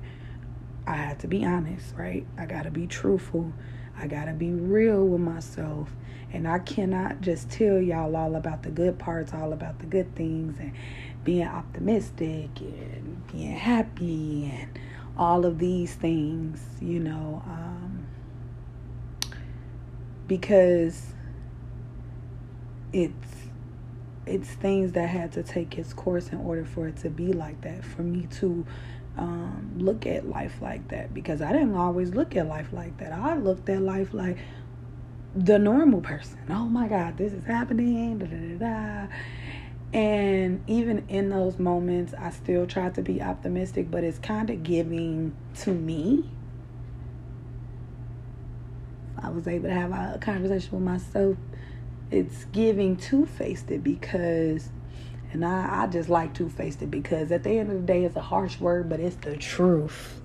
i 0.87 0.94
had 0.94 1.18
to 1.20 1.28
be 1.28 1.44
honest 1.44 1.94
right? 1.97 2.26
I 2.37 2.47
gotta 2.47 2.70
be 2.70 2.87
truthful 2.87 3.52
i 3.99 4.07
gotta 4.07 4.33
be 4.33 4.52
real 4.52 5.05
with 5.07 5.21
myself 5.21 5.90
and 6.33 6.47
I 6.47 6.59
cannot 6.59 7.21
just 7.21 7.50
tell 7.50 7.81
y'all 7.81 8.14
all 8.14 8.37
about 8.37 8.62
the 8.62 8.71
good 8.71 8.99
parts, 8.99 9.33
all 9.33 9.52
about 9.52 9.78
the 9.78 9.87
good 9.87 10.14
things, 10.14 10.59
and 10.59 10.73
being 11.25 11.47
optimistic 11.47 12.50
and 12.61 13.26
being 13.33 13.52
happy 13.52 14.52
and 14.52 14.78
all 15.17 15.47
of 15.47 15.59
these 15.59 15.95
things, 15.95 16.64
you 16.81 17.00
know, 17.00 17.43
um, 17.47 18.07
because 20.26 21.07
it's 22.93 23.14
it's 24.26 24.50
things 24.50 24.93
that 24.93 25.09
had 25.09 25.33
to 25.33 25.43
take 25.43 25.78
its 25.78 25.95
course 25.95 26.28
in 26.28 26.38
order 26.38 26.64
for 26.64 26.87
it 26.87 26.97
to 26.99 27.09
be 27.09 27.33
like 27.33 27.62
that. 27.62 27.83
For 27.83 28.02
me 28.02 28.26
to 28.33 28.67
um, 29.17 29.75
look 29.79 30.07
at 30.07 30.29
life 30.29 30.57
like 30.61 30.88
that, 30.88 31.15
because 31.15 31.43
I 31.43 31.53
didn't 31.53 31.75
always 31.75 32.15
look 32.15 32.37
at 32.37 32.47
life 32.47 32.73
like 32.73 32.99
that. 32.99 33.12
I 33.12 33.37
looked 33.37 33.69
at 33.69 33.83
life 33.83 34.12
like 34.12 34.38
the 35.35 35.59
normal 35.59 36.00
person. 36.00 36.38
Oh 36.50 36.67
my 36.67 36.88
God, 36.88 37.17
this 37.17 37.33
is 37.33 37.45
happening. 37.45 38.19
Da, 38.19 38.27
da, 38.27 38.59
da. 38.59 39.15
And 39.93 40.62
even 40.67 41.05
in 41.09 41.31
those 41.31 41.59
moments, 41.59 42.12
I 42.19 42.31
still 42.31 42.67
try 42.67 42.91
to 42.91 43.03
be 43.03 43.23
optimistic, 43.23 43.91
but 43.91 44.05
it's 44.05 44.19
kind 44.19 44.50
of 44.50 44.62
giving 44.62 45.35
to 45.61 45.73
me. 45.73 46.29
I 49.21 49.31
was 49.31 49.49
able 49.49 49.69
to 49.69 49.75
have 49.75 49.93
a 49.93 50.19
conversation 50.21 50.71
with 50.73 50.83
myself. 50.83 51.37
It's 52.11 52.45
giving 52.47 52.97
two 52.97 53.27
faced 53.27 53.71
it 53.71 53.83
because, 53.83 54.71
and 55.32 55.44
I, 55.44 55.82
I 55.82 55.87
just 55.87 56.08
like 56.08 56.35
two 56.35 56.49
faced 56.49 56.82
it 56.82 56.90
because 56.90 57.30
at 57.32 57.42
the 57.42 57.50
end 57.50 57.70
of 57.70 57.76
the 57.80 57.87
day, 57.87 58.04
it's 58.04 58.16
a 58.16 58.20
harsh 58.20 58.58
word, 58.58 58.88
but 58.88 58.99
it's 59.00 59.16
the 59.16 59.37
truth. 59.37 60.20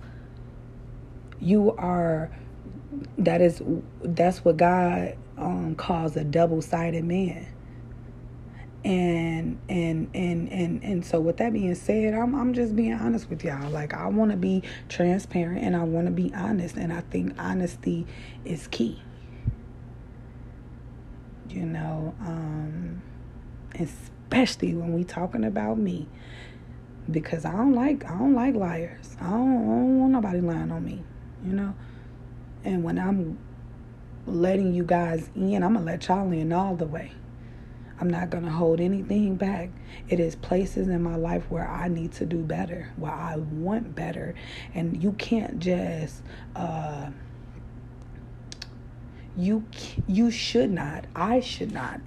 You 1.40 1.74
are 1.74 2.32
that 3.18 3.42
is 3.42 3.62
that's 4.02 4.46
what 4.46 4.58
God 4.58 5.18
um, 5.38 5.76
calls 5.76 6.16
a 6.16 6.24
double-sided 6.24 7.04
man. 7.04 7.48
And 8.86 9.60
and 9.70 10.10
and 10.14 10.52
and 10.52 10.84
and 10.84 11.06
so 11.06 11.20
with 11.20 11.38
that 11.38 11.54
being 11.54 11.76
said, 11.76 12.14
I'm 12.14 12.36
I'm 12.36 12.54
just 12.54 12.76
being 12.76 12.94
honest 12.94 13.30
with 13.30 13.44
y'all. 13.44 13.70
Like 13.70 13.94
I 13.94 14.08
want 14.08 14.32
to 14.32 14.38
be 14.38 14.62
transparent 14.90 15.64
and 15.64 15.76
I 15.76 15.84
want 15.84 16.08
to 16.08 16.12
be 16.12 16.34
honest 16.34 16.76
and 16.76 16.92
I 16.92 17.02
think 17.02 17.34
honesty 17.40 18.06
is 18.44 18.68
key. 18.68 19.02
You 21.50 21.66
know, 21.66 22.14
um 22.22 23.02
especially 24.34 24.74
when 24.74 24.94
we 24.94 25.04
talking 25.04 25.44
about 25.44 25.78
me 25.78 26.08
because 27.12 27.46
I 27.46 27.52
don't 27.52 27.74
like 27.74 28.04
I 28.06 28.18
don't 28.18 28.34
like 28.34 28.56
liars. 28.56 29.16
I 29.22 29.30
don't, 29.30 29.52
I 29.52 29.66
don't 29.66 30.00
want 30.00 30.12
nobody 30.14 30.42
lying 30.42 30.72
on 30.72 30.84
me, 30.84 31.04
you 31.46 31.54
know. 31.54 31.76
And 32.64 32.84
when 32.84 32.98
I'm 32.98 33.38
letting 34.26 34.74
you 34.74 34.86
guys 34.86 35.30
in, 35.36 35.62
I'm 35.62 35.76
to 35.76 35.82
let 35.82 36.08
y'all 36.08 36.32
in 36.32 36.52
all 36.52 36.76
the 36.76 36.88
way. 36.88 37.12
I'm 38.00 38.10
not 38.10 38.32
going 38.32 38.44
to 38.46 38.50
hold 38.50 38.80
anything 38.80 39.36
back. 39.36 39.70
It 40.10 40.20
is 40.20 40.36
places 40.36 40.88
in 40.88 41.04
my 41.04 41.16
life 41.16 41.44
where 41.50 41.70
I 41.70 41.88
need 41.88 42.14
to 42.14 42.26
do 42.26 42.38
better, 42.38 42.92
where 42.96 43.12
I 43.12 43.36
want 43.36 43.94
better. 43.94 44.34
And 44.74 45.02
you 45.04 45.12
can't 45.12 45.60
just 45.60 46.24
uh 46.56 47.12
you 49.38 49.66
you 50.08 50.32
should 50.32 50.72
not. 50.72 51.06
I 51.16 51.40
should 51.40 51.72
not 51.72 52.02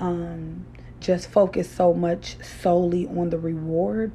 um 0.00 0.66
just 1.00 1.30
focus 1.30 1.68
so 1.68 1.94
much 1.94 2.36
solely 2.44 3.06
on 3.06 3.30
the 3.30 3.38
reward 3.38 4.12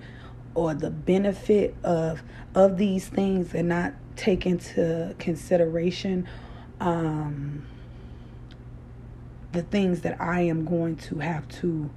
or 0.54 0.74
the 0.74 0.92
benefit 0.92 1.76
of 1.84 2.22
of 2.54 2.78
these 2.78 3.08
things 3.08 3.54
and 3.54 3.68
not 3.68 3.94
take 4.16 4.46
into 4.46 5.14
consideration 5.20 6.28
um, 6.80 7.66
the 9.52 9.64
things 9.64 10.02
that 10.02 10.20
I 10.22 10.42
am 10.42 10.64
going 10.64 10.96
to 10.98 11.20
have 11.20 11.48
to 11.60 11.90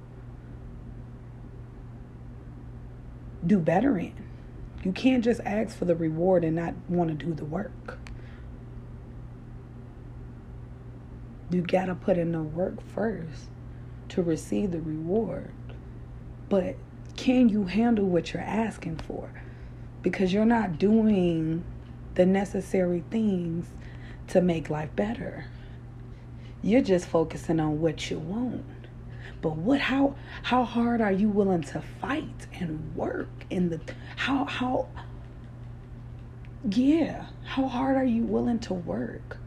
do 3.45 3.59
better 3.59 3.97
in. 3.97 4.13
You 4.83 4.91
can't 4.91 5.23
just 5.23 5.41
ask 5.45 5.77
for 5.77 5.85
the 5.85 5.95
reward 5.95 6.43
and 6.43 6.55
not 6.55 6.73
want 6.87 7.09
to 7.09 7.25
do 7.25 7.33
the 7.33 7.45
work. 7.45 7.99
You 11.51 11.61
got 11.61 11.85
to 11.85 11.95
put 11.95 12.17
in 12.17 12.31
the 12.31 12.43
work 12.43 12.81
first 12.93 13.49
to 14.09 14.21
receive 14.21 14.71
the 14.71 14.81
reward. 14.81 15.51
But 16.49 16.75
can 17.15 17.49
you 17.49 17.65
handle 17.65 18.05
what 18.05 18.33
you're 18.33 18.43
asking 18.43 18.97
for? 18.97 19.29
Because 20.01 20.33
you're 20.33 20.45
not 20.45 20.79
doing 20.79 21.63
the 22.15 22.25
necessary 22.25 23.03
things 23.11 23.67
to 24.27 24.41
make 24.41 24.69
life 24.69 24.95
better. 24.95 25.45
You're 26.61 26.81
just 26.81 27.05
focusing 27.07 27.59
on 27.59 27.81
what 27.81 28.09
you 28.09 28.19
want. 28.19 28.65
But 29.41 29.55
what 29.55 29.79
how 29.79 30.15
how 30.43 30.65
hard 30.65 30.99
are 30.99 31.11
you 31.11 31.29
willing 31.29 31.63
to 31.63 31.81
fight 32.01 32.47
and 32.53 32.93
work 32.95 33.29
in 33.49 33.69
the 33.69 33.79
how 34.17 34.43
how 34.43 34.89
yeah, 36.67 37.25
how 37.45 37.67
hard 37.67 37.95
are 37.95 38.03
you 38.03 38.23
willing 38.23 38.59
to 38.59 38.73
work? 38.73 39.37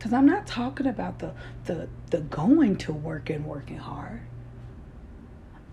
Cuz 0.00 0.12
I'm 0.12 0.26
not 0.26 0.46
talking 0.46 0.86
about 0.86 1.18
the 1.18 1.32
the 1.64 1.88
the 2.10 2.20
going 2.20 2.76
to 2.76 2.92
work 2.92 3.30
and 3.30 3.44
working 3.44 3.78
hard. 3.78 4.20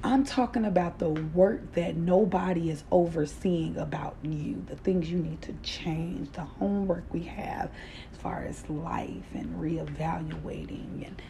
I'm 0.03 0.23
talking 0.23 0.65
about 0.65 0.99
the 0.99 1.09
work 1.09 1.73
that 1.73 1.95
nobody 1.95 2.69
is 2.69 2.83
overseeing 2.91 3.75
about 3.75 4.15
you, 4.21 4.63
the 4.67 4.75
things 4.75 5.09
you 5.09 5.17
need 5.17 5.41
to 5.41 5.53
change, 5.63 6.31
the 6.33 6.43
homework 6.43 7.11
we 7.11 7.23
have 7.23 7.71
as 8.13 8.19
far 8.19 8.43
as 8.43 8.69
life 8.69 9.25
and 9.33 9.59
reevaluating 9.59 11.07
and 11.07 11.21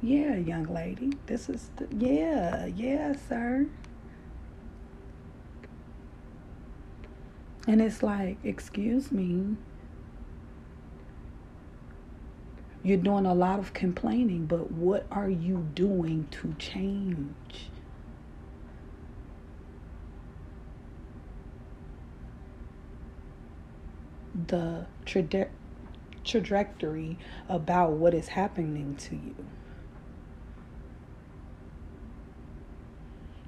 yeah, 0.00 0.36
young 0.36 0.72
lady. 0.72 1.14
This 1.26 1.48
is 1.48 1.70
the, 1.76 1.88
yeah, 1.96 2.66
yeah, 2.66 3.14
sir. 3.28 3.66
And 7.66 7.82
it's 7.82 8.02
like, 8.02 8.38
excuse 8.44 9.10
me. 9.10 9.56
You're 12.82 12.96
doing 12.96 13.26
a 13.26 13.34
lot 13.34 13.58
of 13.58 13.74
complaining, 13.74 14.46
but 14.46 14.70
what 14.70 15.06
are 15.10 15.28
you 15.28 15.68
doing 15.74 16.28
to 16.30 16.54
change? 16.58 17.70
The 24.46 24.86
trajectory 26.24 27.18
about 27.48 27.92
what 27.92 28.14
is 28.14 28.28
happening 28.28 28.94
to 28.96 29.16
you. 29.16 29.34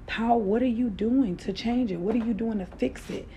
How, 0.07 0.35
what 0.35 0.61
are 0.61 0.67
you 0.67 0.89
doing 0.89 1.37
to 1.37 1.53
change 1.53 1.89
it? 1.89 1.97
What 1.97 2.15
are 2.15 2.25
you 2.25 2.33
doing 2.33 2.59
to 2.59 2.65
fix 2.65 3.09
it? 3.09 3.29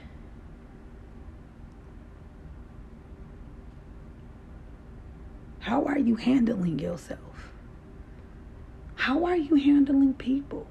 How 5.65 5.87
are 5.87 5.99
you 5.99 6.17
handling 6.17 6.79
yourself? 6.79 7.51
How 8.97 9.25
are 9.25 9.37
you 9.37 9.55
handling 9.55 10.13
people? 10.13 10.67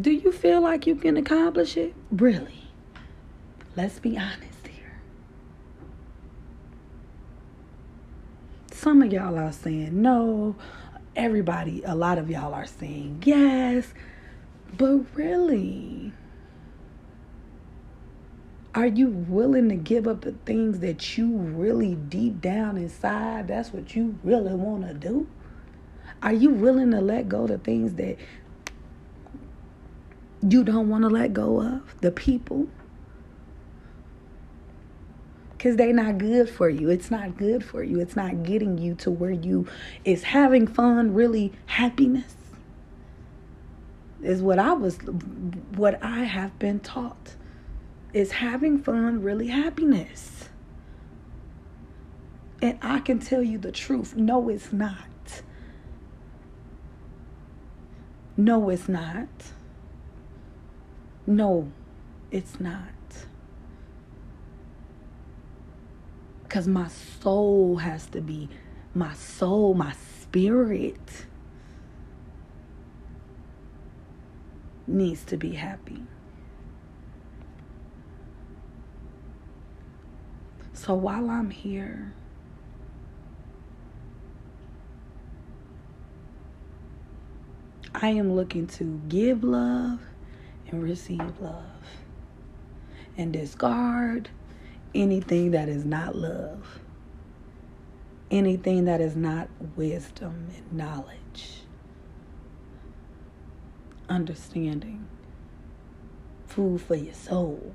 Do 0.00 0.12
you 0.12 0.30
feel 0.30 0.60
like 0.60 0.86
you 0.86 0.94
can 0.94 1.16
accomplish 1.16 1.76
it? 1.76 1.92
Really? 2.12 2.68
Let's 3.74 3.98
be 3.98 4.16
honest. 4.16 4.68
Here. 4.68 5.00
Some 8.70 9.02
of 9.02 9.12
y'all 9.12 9.36
are 9.36 9.50
saying 9.50 10.00
no. 10.00 10.54
Everybody, 11.16 11.82
a 11.84 11.96
lot 11.96 12.16
of 12.16 12.30
y'all 12.30 12.54
are 12.54 12.66
saying 12.66 13.24
yes. 13.26 13.92
But 14.78 14.98
really, 15.16 16.12
are 18.74 18.86
you 18.86 19.08
willing 19.08 19.68
to 19.68 19.76
give 19.76 20.08
up 20.08 20.22
the 20.22 20.32
things 20.46 20.80
that 20.80 21.18
you 21.18 21.28
really 21.28 21.94
deep 21.94 22.40
down 22.40 22.76
inside, 22.76 23.48
that's 23.48 23.72
what 23.72 23.94
you 23.94 24.18
really 24.24 24.54
want 24.54 24.86
to 24.86 24.94
do? 24.94 25.26
Are 26.22 26.32
you 26.32 26.50
willing 26.50 26.90
to 26.92 27.00
let 27.00 27.28
go 27.28 27.46
the 27.46 27.58
things 27.58 27.94
that 27.94 28.16
you 30.40 30.64
don't 30.64 30.88
want 30.88 31.02
to 31.02 31.08
let 31.08 31.32
go 31.32 31.60
of? 31.60 32.00
The 32.00 32.10
people? 32.10 32.68
because 35.62 35.76
they're 35.76 35.92
not 35.92 36.18
good 36.18 36.50
for 36.50 36.68
you. 36.68 36.90
It's 36.90 37.08
not 37.08 37.36
good 37.36 37.64
for 37.64 37.84
you. 37.84 38.00
It's 38.00 38.16
not 38.16 38.42
getting 38.42 38.78
you 38.78 38.96
to 38.96 39.12
where 39.12 39.30
you 39.30 39.68
is 40.04 40.24
having 40.24 40.66
fun, 40.66 41.14
really 41.14 41.52
happiness. 41.66 42.34
Is 44.24 44.42
what 44.42 44.58
I 44.58 44.72
was 44.72 44.98
what 45.76 46.02
I 46.02 46.24
have 46.24 46.58
been 46.58 46.80
taught. 46.80 47.36
Is 48.12 48.32
having 48.32 48.82
fun 48.82 49.22
really 49.22 49.48
happiness. 49.48 50.48
And 52.60 52.78
I 52.82 53.00
can 53.00 53.18
tell 53.18 53.42
you 53.42 53.58
the 53.58 53.72
truth. 53.72 54.14
No, 54.14 54.48
it's 54.48 54.72
not. 54.72 55.42
No, 58.36 58.68
it's 58.70 58.88
not. 58.88 59.28
No, 61.26 61.72
it's 62.30 62.60
not. 62.60 62.88
Because 66.42 66.68
my 66.68 66.88
soul 66.88 67.76
has 67.76 68.06
to 68.08 68.20
be, 68.20 68.48
my 68.94 69.14
soul, 69.14 69.74
my 69.74 69.94
spirit 70.20 71.26
needs 74.86 75.24
to 75.24 75.36
be 75.36 75.52
happy. 75.52 76.02
So 80.84 80.94
while 80.94 81.30
I'm 81.30 81.50
here, 81.50 82.12
I 87.94 88.08
am 88.08 88.34
looking 88.34 88.66
to 88.66 89.00
give 89.08 89.44
love 89.44 90.00
and 90.66 90.82
receive 90.82 91.38
love 91.40 91.86
and 93.16 93.32
discard 93.32 94.28
anything 94.92 95.52
that 95.52 95.68
is 95.68 95.84
not 95.84 96.16
love, 96.16 96.80
anything 98.32 98.86
that 98.86 99.00
is 99.00 99.14
not 99.14 99.48
wisdom 99.76 100.48
and 100.56 100.72
knowledge, 100.72 101.62
understanding, 104.08 105.06
food 106.48 106.80
for 106.80 106.96
your 106.96 107.14
soul. 107.14 107.72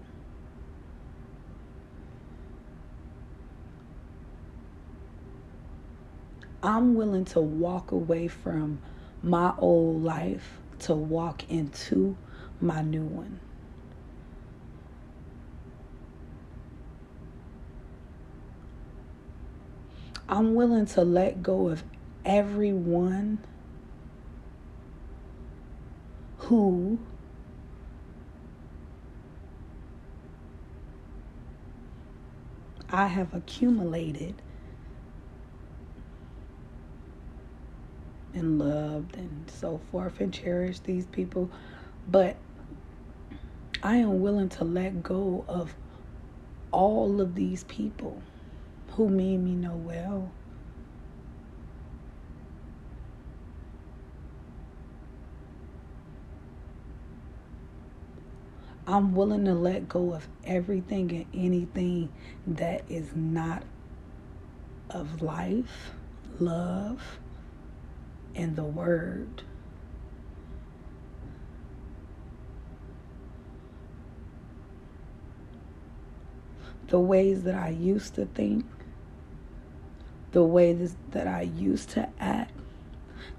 I'm 6.68 6.96
willing 6.96 7.24
to 7.28 7.40
walk 7.40 7.94
away 7.94 8.28
from 8.28 8.82
my 9.24 9.54
old 9.58 10.04
life 10.04 10.60
to 10.80 10.96
walk 10.96 11.50
into 11.50 12.18
my 12.60 12.82
new 12.82 13.06
one. 13.06 13.40
I'm 20.28 20.56
willing 20.56 20.88
to 20.88 21.06
let 21.06 21.42
go 21.42 21.70
of 21.70 21.86
everyone 22.26 23.40
who 26.40 27.00
I 32.90 33.08
have 33.08 33.34
accumulated 33.34 34.42
and 38.38 38.60
loved 38.60 39.18
and 39.18 39.50
so 39.50 39.82
forth 39.92 40.20
and 40.22 40.34
cherished 40.34 40.84
these 40.84 41.06
people. 41.08 41.50
But 42.08 42.38
I 43.84 43.98
am 43.98 44.22
willing 44.22 44.50
to 44.50 44.64
let 44.64 45.04
go 45.04 45.44
of 45.48 45.76
all 46.72 47.20
of 47.22 47.36
these 47.36 47.64
people 47.66 48.22
who 48.92 49.10
mean 49.10 49.44
me 49.44 49.52
no 49.52 49.76
well. 49.76 50.32
I'm 58.88 59.14
willing 59.14 59.44
to 59.46 59.54
let 59.54 59.90
go 59.90 60.14
of 60.14 60.28
everything 60.46 61.12
and 61.12 61.26
anything 61.34 62.10
that 62.48 62.84
is 62.88 63.14
not 63.16 63.64
of 64.90 65.22
life, 65.22 65.92
love, 66.40 67.20
and 68.38 68.56
the 68.56 68.64
word. 68.64 69.44
The 76.88 77.00
ways 77.00 77.44
that 77.44 77.56
I 77.56 77.70
used 77.70 78.16
to 78.16 78.26
think, 78.28 78.66
the 80.32 80.44
ways 80.44 80.96
that 81.12 81.28
I 81.28 81.42
used 81.42 81.90
to 81.92 82.08
act, 82.20 82.54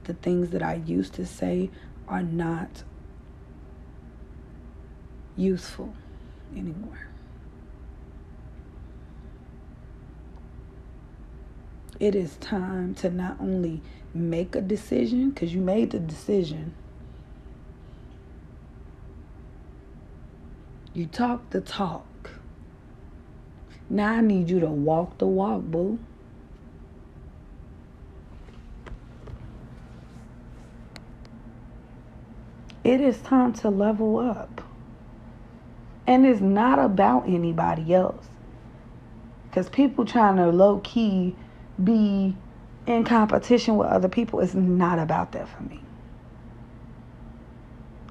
the 0.05 0.13
things 0.15 0.51
that 0.51 0.63
I 0.63 0.75
used 0.75 1.15
to 1.15 1.25
say 1.25 1.71
are 2.07 2.23
not 2.23 2.83
useful 5.37 5.95
anymore. 6.55 7.09
It 12.01 12.15
is 12.15 12.37
time 12.37 12.95
to 12.97 13.11
not 13.11 13.39
only 13.41 13.83
make 14.15 14.55
a 14.55 14.61
decision, 14.61 15.31
because 15.31 15.55
you 15.55 15.61
made 15.61 15.91
the 15.91 15.99
decision, 15.99 16.75
You 20.99 21.07
talk 21.07 21.51
the 21.51 21.61
talk. 21.61 22.31
Now 23.89 24.15
I 24.15 24.21
need 24.21 24.51
you 24.51 24.59
to 24.59 24.67
walk 24.67 25.19
the 25.19 25.29
walk, 25.29 25.63
boo. 25.63 26.01
It 32.83 33.01
is 33.01 33.19
time 33.19 33.53
to 33.53 33.71
level 33.71 34.19
up. 34.19 34.61
And 36.05 36.27
it's 36.27 36.41
not 36.41 36.81
about 36.81 37.29
anybody 37.29 37.95
else. 37.95 38.27
Because 39.45 39.69
people 39.69 40.05
trying 40.05 40.35
to 40.39 40.49
low 40.49 40.79
key 40.79 41.37
be 41.85 42.35
in 42.89 43.05
competition 43.05 43.77
with 43.77 43.89
other 43.89 44.09
people 44.09 44.41
is 44.41 44.55
not 44.55 44.99
about 44.99 45.33
that 45.33 45.49
for 45.49 45.63
me. 45.65 45.81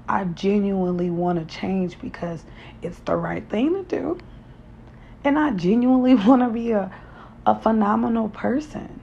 I 0.08 0.26
genuinely 0.26 1.10
want 1.10 1.40
to 1.40 1.56
change 1.60 2.00
because 2.00 2.44
it's 2.82 3.00
the 3.00 3.16
right 3.16 3.48
thing 3.50 3.74
to 3.74 3.84
do. 3.84 4.20
And 5.24 5.40
I 5.40 5.52
genuinely 5.52 6.16
want 6.28 6.44
to 6.44 6.50
be 6.50 6.72
a, 6.72 6.92
a 7.46 7.60
phenomenal 7.60 8.30
person. 8.30 9.02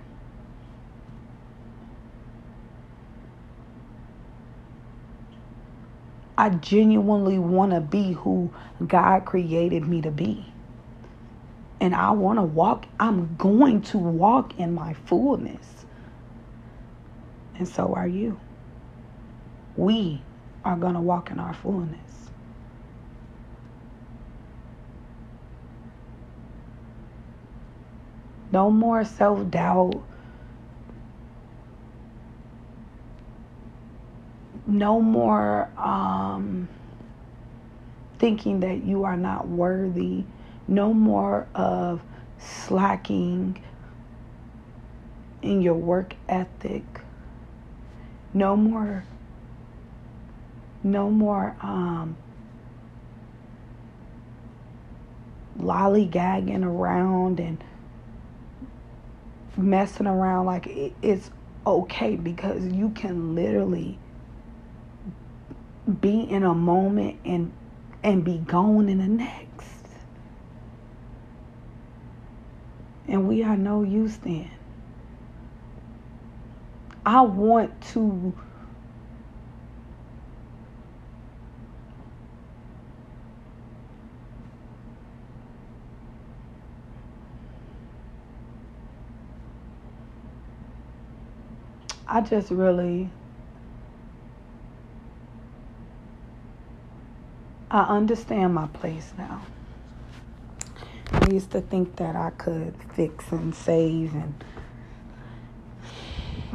I 6.39 6.51
genuinely 6.51 7.39
want 7.39 7.73
to 7.73 7.81
be 7.81 8.13
who 8.13 8.53
God 8.87 9.25
created 9.25 9.87
me 9.89 10.03
to 10.03 10.11
be. 10.11 10.54
And 11.85 11.95
I 11.95 12.13
want 12.13 12.39
to 12.39 12.43
walk, 12.43 12.87
I'm 12.99 13.37
going 13.37 13.83
to 13.83 13.99
walk 13.99 14.59
in 14.59 14.73
my 14.73 14.95
fullness. 14.95 15.85
And 17.59 17.69
so 17.69 17.93
are 17.93 18.09
you. 18.09 18.41
We 19.77 20.23
are 20.65 20.77
going 20.77 20.95
to 20.95 21.03
walk 21.03 21.31
in 21.31 21.39
our 21.39 21.53
fullness. 21.53 22.01
No 28.51 28.71
more 28.71 29.05
self 29.05 29.51
doubt. 29.51 30.03
No 34.67 35.03
more 35.03 35.69
um, 35.77 36.67
thinking 38.19 38.61
that 38.61 38.85
you 38.85 39.05
are 39.05 39.19
not 39.19 39.47
worthy. 39.49 40.25
No 40.67 40.93
more 40.93 41.47
of 41.55 42.03
slacking 42.39 43.63
in 45.43 45.63
your 45.63 45.75
work 45.75 46.15
ethic. 46.29 46.85
No 48.33 48.57
more 48.57 49.05
no 50.85 51.11
more 51.11 51.57
um, 51.63 52.17
lollygagging 55.59 56.63
around 56.65 57.41
and 57.41 57.65
messing 59.57 60.07
around 60.07 60.47
like 60.47 60.67
it's 61.03 61.31
okay 61.67 62.17
because 62.17 62.67
you 62.67 62.91
can 62.91 63.35
literally 63.35 63.99
be 66.01 66.21
in 66.21 66.43
a 66.43 66.55
moment 66.55 67.19
and 67.25 67.53
and 68.03 68.25
be 68.25 68.39
gone 68.39 68.89
in 68.89 68.99
the 68.99 69.07
next. 69.09 69.44
And 73.07 73.29
we 73.29 73.43
are 73.43 73.57
no 73.57 73.83
use 73.83 74.17
then. 74.19 74.51
I 77.07 77.21
want 77.21 77.81
to 77.93 78.33
I 92.15 92.21
just 92.21 92.53
really 92.53 93.11
I 97.71 97.81
understand 97.81 98.55
my 98.55 98.69
place 98.69 99.13
now. 99.19 99.43
I 101.25 101.29
used 101.29 101.51
to 101.53 101.61
think 101.61 101.97
that 101.97 102.17
I 102.17 102.31
could 102.31 102.75
fix 102.95 103.33
and 103.33 103.55
save 103.55 104.15
and 104.15 104.45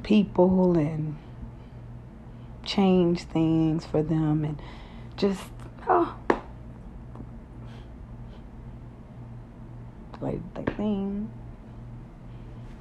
people 0.04 0.78
and 0.78 1.18
change 2.64 3.24
things 3.24 3.86
for 3.86 4.04
them 4.04 4.46
and 4.46 4.62
just 5.18 5.44
oh 5.88 6.16
like 10.22 10.54
the 10.54 10.72
thing 10.74 11.32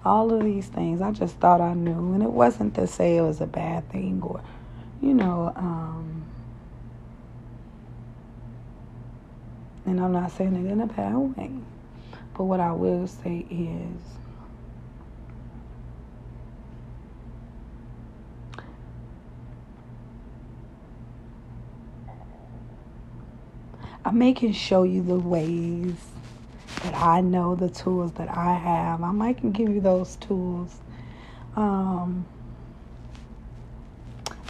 all 0.04 0.32
of 0.32 0.42
these 0.42 0.66
things 0.66 1.00
I 1.00 1.10
just 1.12 1.36
thought 1.36 1.60
I 1.60 1.74
knew. 1.74 2.14
And 2.14 2.22
it 2.22 2.30
wasn't 2.30 2.74
to 2.76 2.86
say 2.86 3.16
it 3.16 3.22
was 3.22 3.40
a 3.40 3.46
bad 3.46 3.90
thing 3.90 4.22
or, 4.22 4.40
you 5.02 5.14
know, 5.14 5.52
um, 5.56 6.24
and 9.84 10.00
I'm 10.00 10.12
not 10.12 10.32
saying 10.32 10.54
it 10.54 10.70
in 10.70 10.80
a 10.80 10.86
bad 10.86 11.14
way. 11.14 11.50
But 12.38 12.44
what 12.44 12.60
I 12.60 12.70
will 12.70 13.08
say 13.08 13.44
is, 13.50 14.00
I 24.04 24.12
may 24.12 24.32
can 24.32 24.52
show 24.52 24.84
you 24.84 25.02
the 25.02 25.18
ways 25.18 25.96
that 26.84 26.94
I 26.94 27.22
know, 27.22 27.56
the 27.56 27.68
tools 27.68 28.12
that 28.12 28.28
I 28.28 28.54
have. 28.54 29.02
I 29.02 29.10
might 29.10 29.38
can 29.38 29.50
give 29.50 29.68
you 29.68 29.80
those 29.80 30.14
tools. 30.14 30.76
Um, 31.56 32.24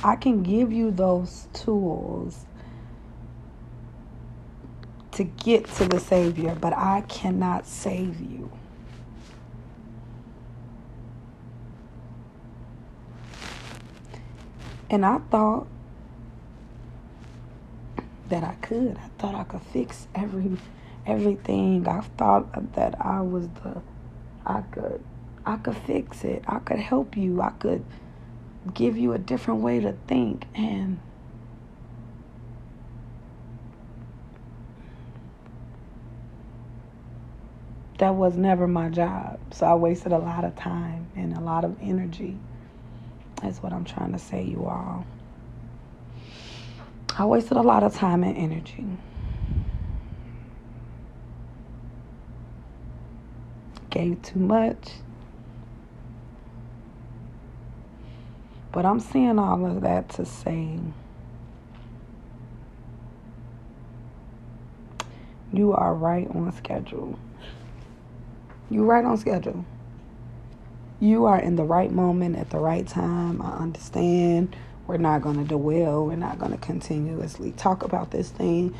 I 0.05 0.17
can 0.17 0.43
give 0.43 0.71
you 0.71 0.91
those 0.91 1.49
tools 1.55 2.45
to 5.19 5.25
get 5.25 5.67
to 5.67 5.85
the 5.89 5.99
Savior, 5.99 6.55
but 6.55 6.73
I 6.73 7.01
cannot 7.09 7.67
save 7.67 8.21
you. 8.21 8.53
And 14.89 15.05
I 15.05 15.19
thought 15.19 15.67
that 18.29 18.45
I 18.45 18.55
could. 18.63 18.97
I 18.97 19.09
thought 19.19 19.35
I 19.35 19.43
could 19.43 19.63
fix 19.73 20.07
every 20.15 20.57
everything. 21.05 21.89
I 21.89 22.03
thought 22.17 22.75
that 22.77 23.05
I 23.05 23.21
was 23.21 23.49
the 23.65 23.83
I 24.47 24.61
could 24.71 25.03
I 25.45 25.57
could 25.57 25.77
fix 25.79 26.23
it. 26.23 26.45
I 26.47 26.61
could 26.61 26.79
help 26.79 27.17
you. 27.17 27.43
I 27.43 27.51
could 27.51 27.85
give 28.73 28.97
you 28.97 29.15
a 29.15 29.19
different 29.19 29.63
way 29.63 29.81
to 29.81 29.95
think 30.07 30.45
and 30.55 31.01
that 37.99 38.15
was 38.15 38.37
never 38.37 38.67
my 38.67 38.89
job. 38.89 39.39
So 39.53 39.67
I 39.67 39.75
wasted 39.75 40.13
a 40.13 40.19
lot 40.19 40.45
of 40.45 40.57
time 40.57 41.09
and 41.17 41.37
a 41.37 41.41
lot 41.41 41.65
of 41.65 41.77
energy. 41.83 42.39
That's 43.43 43.63
what 43.63 43.73
I'm 43.73 43.85
trying 43.85 44.13
to 44.13 44.19
say, 44.19 44.43
you 44.43 44.65
all. 44.65 45.05
I 47.17 47.25
wasted 47.25 47.57
a 47.57 47.63
lot 47.63 47.83
of 47.83 47.95
time 47.95 48.23
and 48.25 48.37
energy. 48.37 48.87
gave 53.91 54.21
too 54.23 54.39
much. 54.39 54.91
But 58.71 58.85
I'm 58.87 59.01
saying 59.01 59.39
all 59.39 59.67
of 59.67 59.81
that 59.81 60.09
to 60.11 60.25
say 60.25 60.79
you 65.53 65.73
are 65.73 65.95
right 65.95 66.29
on 66.31 66.53
schedule. 66.53 67.19
You 68.71 68.85
right 68.85 69.05
on 69.05 69.17
schedule. 69.17 69.65
You 71.01 71.27
are 71.27 71.39
in 71.41 71.57
the 71.57 71.65
right 71.65 71.91
moment 71.91 72.37
at 72.37 72.51
the 72.51 72.59
right 72.59 72.87
time. 72.87 73.41
I 73.41 73.53
understand. 73.59 74.55
We're 74.87 74.97
not 74.97 75.23
going 75.23 75.37
to 75.37 75.45
dwell. 75.45 76.07
We're 76.07 76.17
not 76.17 76.39
going 76.39 76.53
to 76.53 76.59
continuously 76.59 77.53
talk 77.53 77.83
about 77.83 78.11
this 78.11 78.31
thing. 78.31 78.75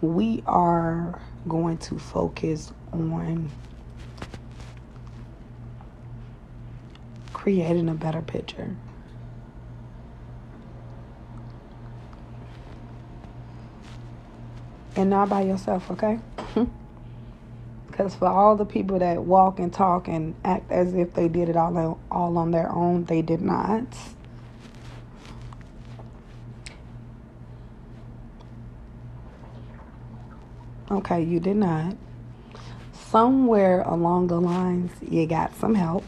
We 0.00 0.42
are 0.46 1.20
going 1.48 1.78
to 1.78 1.98
focus 1.98 2.72
on 2.92 3.50
creating 7.32 7.88
a 7.88 7.94
better 7.94 8.22
picture. 8.22 8.76
And 14.96 15.10
not 15.10 15.28
by 15.28 15.42
yourself, 15.42 15.90
okay? 15.90 16.18
Because 17.90 18.14
for 18.14 18.28
all 18.28 18.56
the 18.56 18.64
people 18.64 18.98
that 19.00 19.22
walk 19.22 19.58
and 19.58 19.72
talk 19.72 20.08
and 20.08 20.34
act 20.44 20.70
as 20.70 20.94
if 20.94 21.12
they 21.14 21.28
did 21.28 21.48
it 21.48 21.56
all, 21.56 21.76
on, 21.76 21.98
all 22.10 22.38
on 22.38 22.50
their 22.50 22.70
own, 22.70 23.04
they 23.04 23.20
did 23.20 23.40
not. 23.40 23.84
Okay, 30.90 31.22
you 31.22 31.40
did 31.40 31.56
not. 31.56 31.96
Somewhere 32.92 33.82
along 33.82 34.28
the 34.28 34.40
lines, 34.40 34.92
you 35.08 35.26
got 35.26 35.54
some 35.56 35.74
help. 35.74 36.04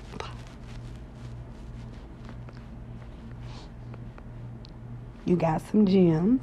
You 5.24 5.36
got 5.36 5.62
some 5.70 5.86
gems. 5.86 6.42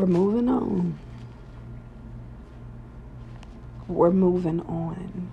We're 0.00 0.06
moving 0.06 0.48
on. 0.48 0.98
We're 3.86 4.10
moving 4.10 4.62
on. 4.62 5.30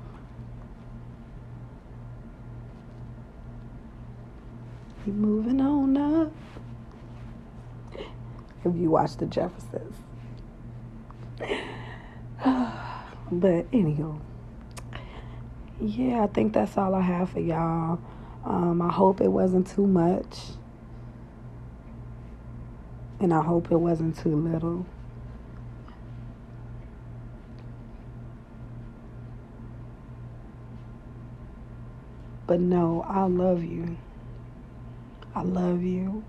We're 5.05 5.13
moving 5.13 5.61
on 5.61 5.95
up. 5.95 6.33
If 8.65 8.75
you 8.75 8.89
watch 8.89 9.15
The 9.15 9.27
Jeffersons. 9.27 9.95
but 11.39 11.47
anywho, 13.71 14.19
yeah, 15.79 16.23
I 16.23 16.27
think 16.27 16.51
that's 16.51 16.77
all 16.77 16.93
I 16.93 16.99
have 16.99 17.29
for 17.29 17.39
y'all. 17.39 17.99
Um, 18.43 18.81
I 18.81 18.91
hope 18.91 19.21
it 19.21 19.29
wasn't 19.29 19.67
too 19.67 19.87
much. 19.87 20.56
And 23.19 23.33
I 23.33 23.41
hope 23.41 23.71
it 23.71 23.77
wasn't 23.77 24.17
too 24.17 24.35
little. 24.35 24.85
But 32.45 32.61
no, 32.61 33.03
I 33.07 33.23
love 33.23 33.63
you. 33.63 33.97
I 35.35 35.41
love 35.41 35.83
you. 35.83 36.23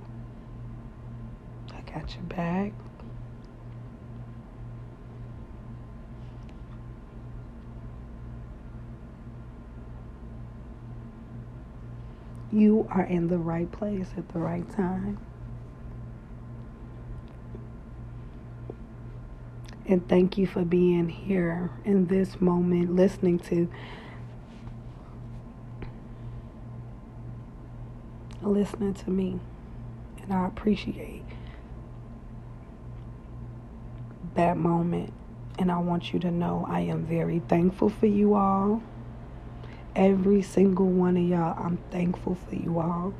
I 1.73 1.81
got 1.91 2.13
your 2.15 2.25
back. 2.25 2.73
You 12.51 12.89
are 12.91 13.05
in 13.05 13.29
the 13.29 13.39
right 13.39 13.71
place 13.71 14.09
at 14.17 14.29
the 14.31 14.39
right 14.39 14.69
time. 14.75 15.19
And 19.89 20.07
thank 20.07 20.37
you 20.37 20.47
for 20.47 20.67
being 20.67 21.09
here 21.09 21.71
in 21.83 22.09
this 22.09 22.43
moment, 22.43 22.95
listening 22.95 23.39
to 23.41 23.69
listening 28.43 28.93
to 28.95 29.11
me. 29.11 29.41
And 30.23 30.33
I 30.33 30.47
appreciate 30.47 31.25
that 34.35 34.59
moment. 34.59 35.15
And 35.59 35.73
I 35.73 35.79
want 35.79 36.13
you 36.13 36.21
to 36.21 36.31
know 36.31 36.67
I 36.69 36.81
am 36.81 37.07
very 37.07 37.41
thankful 37.49 37.89
for 37.89 38.07
you 38.07 38.35
all. 38.35 38.83
Every 39.97 40.43
single 40.43 40.87
one 40.87 41.17
of 41.17 41.25
y'all, 41.25 41.57
I'm 41.59 41.79
thankful 41.91 42.37
for 42.49 42.55
you 42.55 42.79
all. 42.79 43.15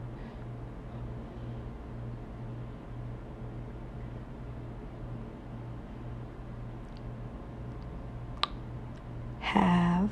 Have 9.49 10.11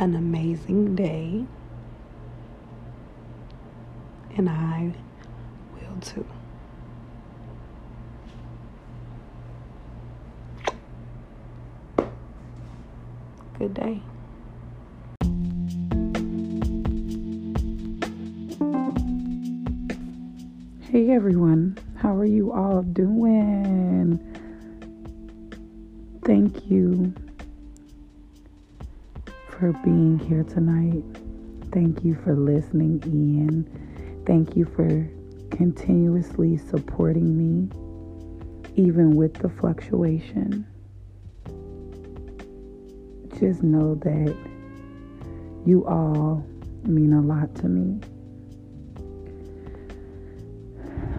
an 0.00 0.16
amazing 0.16 0.96
day, 0.96 1.44
and 4.36 4.50
I 4.50 4.92
will 5.74 6.00
too. 6.00 6.26
Good 13.60 13.74
day. 13.74 14.02
Hey 20.90 21.10
everyone, 21.12 21.78
how 21.94 22.16
are 22.16 22.24
you 22.24 22.52
all 22.52 22.82
doing? 22.82 24.27
Thank 26.48 26.70
you 26.70 27.14
for 29.50 29.72
being 29.84 30.18
here 30.18 30.44
tonight. 30.44 31.04
Thank 31.72 32.02
you 32.02 32.14
for 32.24 32.34
listening 32.34 33.02
in. 33.04 34.22
Thank 34.24 34.56
you 34.56 34.64
for 34.64 35.06
continuously 35.54 36.56
supporting 36.56 37.36
me, 37.36 37.68
even 38.76 39.10
with 39.14 39.34
the 39.34 39.50
fluctuation. 39.50 40.66
Just 43.38 43.62
know 43.62 43.96
that 43.96 44.34
you 45.66 45.86
all 45.86 46.46
mean 46.84 47.12
a 47.12 47.20
lot 47.20 47.54
to 47.56 47.68
me. 47.68 48.00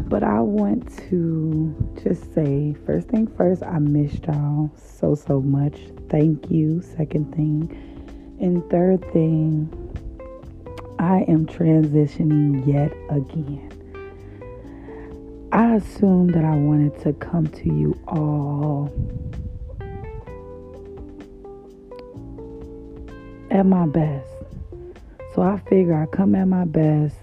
But 0.09 0.23
I 0.23 0.39
want 0.39 0.91
to 1.09 1.93
just 2.03 2.33
say, 2.33 2.75
first 2.87 3.09
thing 3.09 3.27
first, 3.37 3.61
I 3.61 3.77
missed 3.77 4.25
y'all 4.25 4.71
so, 4.75 5.13
so 5.13 5.39
much. 5.39 5.77
Thank 6.09 6.49
you. 6.49 6.81
Second 6.81 7.35
thing. 7.35 7.69
And 8.41 8.67
third 8.71 9.01
thing, 9.13 9.69
I 10.97 11.25
am 11.27 11.45
transitioning 11.45 12.65
yet 12.65 12.91
again. 13.11 13.69
I 15.51 15.75
assumed 15.75 16.33
that 16.33 16.43
I 16.43 16.55
wanted 16.55 16.99
to 17.03 17.13
come 17.13 17.45
to 17.45 17.65
you 17.65 17.99
all 18.07 18.91
at 23.51 23.63
my 23.67 23.85
best. 23.85 24.27
So 25.35 25.43
I 25.43 25.59
figure 25.69 25.93
I 25.93 26.07
come 26.07 26.33
at 26.33 26.47
my 26.47 26.65
best 26.65 27.15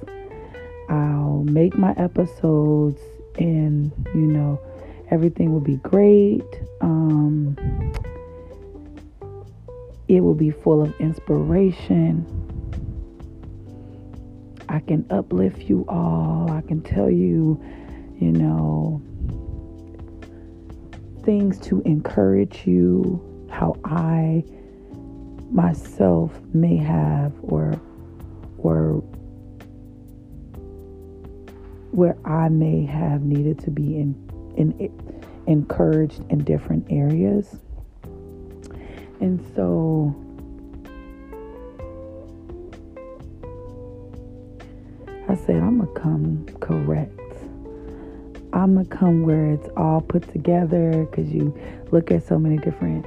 I'll 0.89 1.45
make 1.45 1.77
my 1.77 1.93
episodes 1.97 3.01
and, 3.39 3.93
you 4.15 4.27
know, 4.27 4.61
everything 5.11 5.53
will 5.53 5.61
be 5.61 5.77
great. 5.77 6.45
Um, 6.81 7.57
it 10.09 10.21
will 10.21 10.35
be 10.35 10.51
full 10.51 10.83
of 10.83 10.95
inspiration. 11.01 12.25
I 14.69 14.81
can 14.81 15.07
uplift 15.11 15.63
you 15.63 15.85
all. 15.89 16.51
I 16.51 16.61
can 16.61 16.83
tell 16.83 17.11
you, 17.11 17.63
you 18.19 18.33
know, 18.33 19.03
things 21.25 21.59
to 21.61 21.83
encourage 21.83 22.67
you, 22.67 23.21
how 23.51 23.77
I 23.85 24.45
myself 25.51 26.33
may 26.53 26.77
have 26.77 27.33
or 27.43 27.81
or 28.59 29.03
where 31.97 32.19
I 32.27 32.51
may 32.51 32.85
have 32.85 33.23
needed 33.23 33.59
to 33.61 33.71
be 33.71 33.97
in, 33.97 34.15
in, 34.55 34.93
encouraged 35.47 36.23
in 36.29 36.45
different 36.45 36.87
areas. 36.91 37.57
And 39.19 39.43
so 39.57 40.15
I 45.27 45.37
said, 45.37 45.57
I'm 45.57 45.79
going 45.79 45.95
to 45.95 46.01
come 46.01 46.47
correct. 46.61 47.19
I'm 48.53 48.75
going 48.75 48.87
to 48.87 48.95
come 48.95 49.23
where 49.23 49.47
it's 49.47 49.69
all 49.75 50.03
put 50.03 50.31
together 50.31 51.07
because 51.07 51.33
you 51.33 51.59
look 51.93 52.11
at 52.11 52.27
so 52.27 52.39
many 52.39 52.59
different 52.59 53.07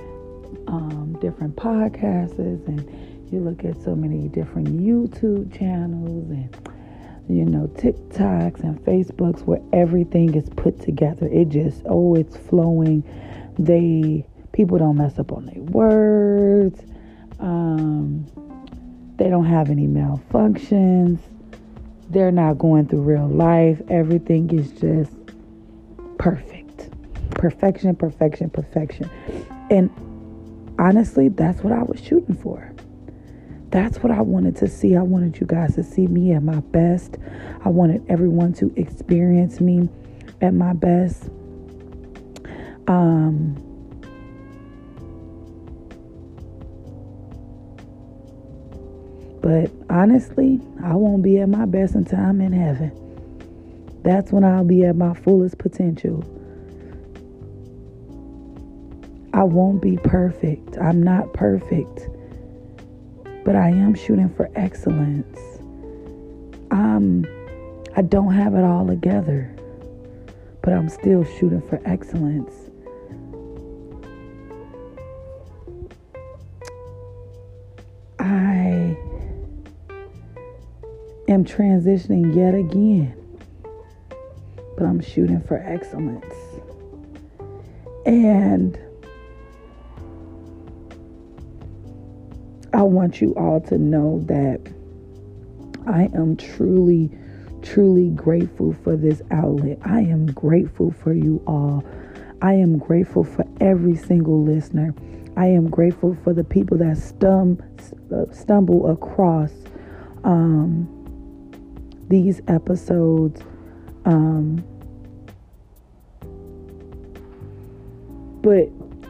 um, 0.68 1.16
different 1.22 1.56
podcasts 1.56 2.40
and 2.40 3.32
you 3.32 3.40
look 3.40 3.64
at 3.64 3.80
so 3.84 3.96
many 3.96 4.28
different 4.30 4.68
YouTube 4.68 5.56
channels 5.56 6.30
and 6.32 6.69
you 7.30 7.46
know, 7.46 7.68
TikToks 7.76 8.62
and 8.62 8.84
Facebooks 8.84 9.42
where 9.42 9.62
everything 9.72 10.34
is 10.34 10.50
put 10.50 10.82
together. 10.82 11.28
It 11.28 11.50
just, 11.50 11.84
oh, 11.86 12.16
it's 12.16 12.36
flowing. 12.36 13.04
They, 13.60 14.26
people 14.52 14.80
don't 14.80 14.98
mess 14.98 15.20
up 15.20 15.32
on 15.32 15.46
their 15.46 15.62
words. 15.62 16.82
Um, 17.40 18.26
they 19.18 19.30
don't 19.30 19.46
have 19.46 19.70
any 19.70 19.86
malfunctions. 19.86 21.20
They're 22.10 22.32
not 22.32 22.58
going 22.58 22.88
through 22.88 23.02
real 23.02 23.28
life. 23.28 23.80
Everything 23.90 24.50
is 24.50 24.72
just 24.72 25.12
perfect. 26.18 26.90
Perfection, 27.32 27.96
perfection, 27.96 28.50
perfection. 28.50 29.08
And 29.70 29.92
honestly, 30.80 31.30
that's 31.30 31.62
what 31.62 31.74
I 31.74 31.84
was 31.84 32.04
shooting 32.04 32.36
for. 32.36 32.69
That's 33.72 34.00
what 34.00 34.12
I 34.12 34.22
wanted 34.22 34.56
to 34.58 34.68
see. 34.68 34.96
I 34.96 35.04
wanted 35.04 35.40
you 35.40 35.46
guys 35.46 35.76
to 35.76 35.84
see 35.84 36.08
me 36.08 36.34
at 36.34 36.42
my 36.42 36.60
best. 36.60 37.18
I 37.64 37.70
wanted 37.70 38.04
everyone 38.10 38.54
to 38.54 38.74
experience 38.76 39.62
me 39.62 39.90
at 40.42 40.54
my 40.54 40.74
best. 40.74 41.30
Um, 42.88 43.54
but 49.42 49.70
honestly, 49.90 50.60
I 50.84 50.96
won't 50.96 51.22
be 51.22 51.40
at 51.40 51.50
my 51.50 51.66
best 51.66 51.94
until 51.94 52.20
I'm 52.20 52.42
in 52.42 52.54
heaven. 52.54 52.92
That's 54.02 54.32
when 54.32 54.44
I'll 54.44 54.64
be 54.64 54.84
at 54.86 54.96
my 54.96 55.14
fullest 55.14 55.60
potential. 55.60 56.24
I 59.32 59.44
won't 59.44 59.82
be 59.82 59.98
perfect. 59.98 60.76
I'm 60.80 61.04
not 61.04 61.34
perfect. 61.34 62.10
But 63.44 63.56
I 63.56 63.70
am 63.70 63.96
shooting 63.96 64.30
for 64.30 64.50
excellence. 64.56 65.40
I'm 66.72 67.26
I 67.96 68.02
don't 68.02 68.34
have 68.34 68.56
it 68.56 68.64
all 68.64 68.86
together. 68.88 69.56
But 70.62 70.74
I'm 70.74 70.90
still 70.90 71.24
shooting 71.24 71.62
for 71.62 71.82
excellence. 71.86 72.54
I 78.20 78.98
am 81.28 81.46
transitioning 81.46 82.36
yet 82.36 82.54
again 82.54 83.16
but 84.80 84.86
I'm 84.86 85.02
shooting 85.02 85.42
for 85.42 85.58
excellence. 85.58 86.34
And 88.06 88.80
I 92.74 92.84
want 92.84 93.22
you 93.22 93.34
all 93.36 93.62
to 93.62 93.78
know 93.78 94.22
that 94.26 94.62
I 95.88 96.04
am 96.14 96.38
truly, 96.38 97.12
truly 97.64 98.10
grateful 98.12 98.74
for 98.84 98.96
this 98.96 99.22
outlet. 99.32 99.80
I 99.84 100.02
am 100.02 100.28
grateful 100.28 100.92
for 100.92 101.14
you 101.14 101.42
all. 101.48 101.84
I 102.42 102.54
am 102.54 102.78
grateful 102.78 103.24
for 103.24 103.46
every 103.60 103.96
single 103.96 104.44
listener. 104.44 104.94
I 105.38 105.48
am 105.48 105.70
grateful 105.70 106.16
for 106.24 106.34
the 106.34 106.44
people 106.44 106.78
that 106.78 106.98
stum- 106.98 107.64
stumble 108.36 108.92
across 108.92 109.52
um, 110.24 110.88
these 112.10 112.42
episodes 112.48 113.42
um, 114.06 114.64
but 118.42 118.70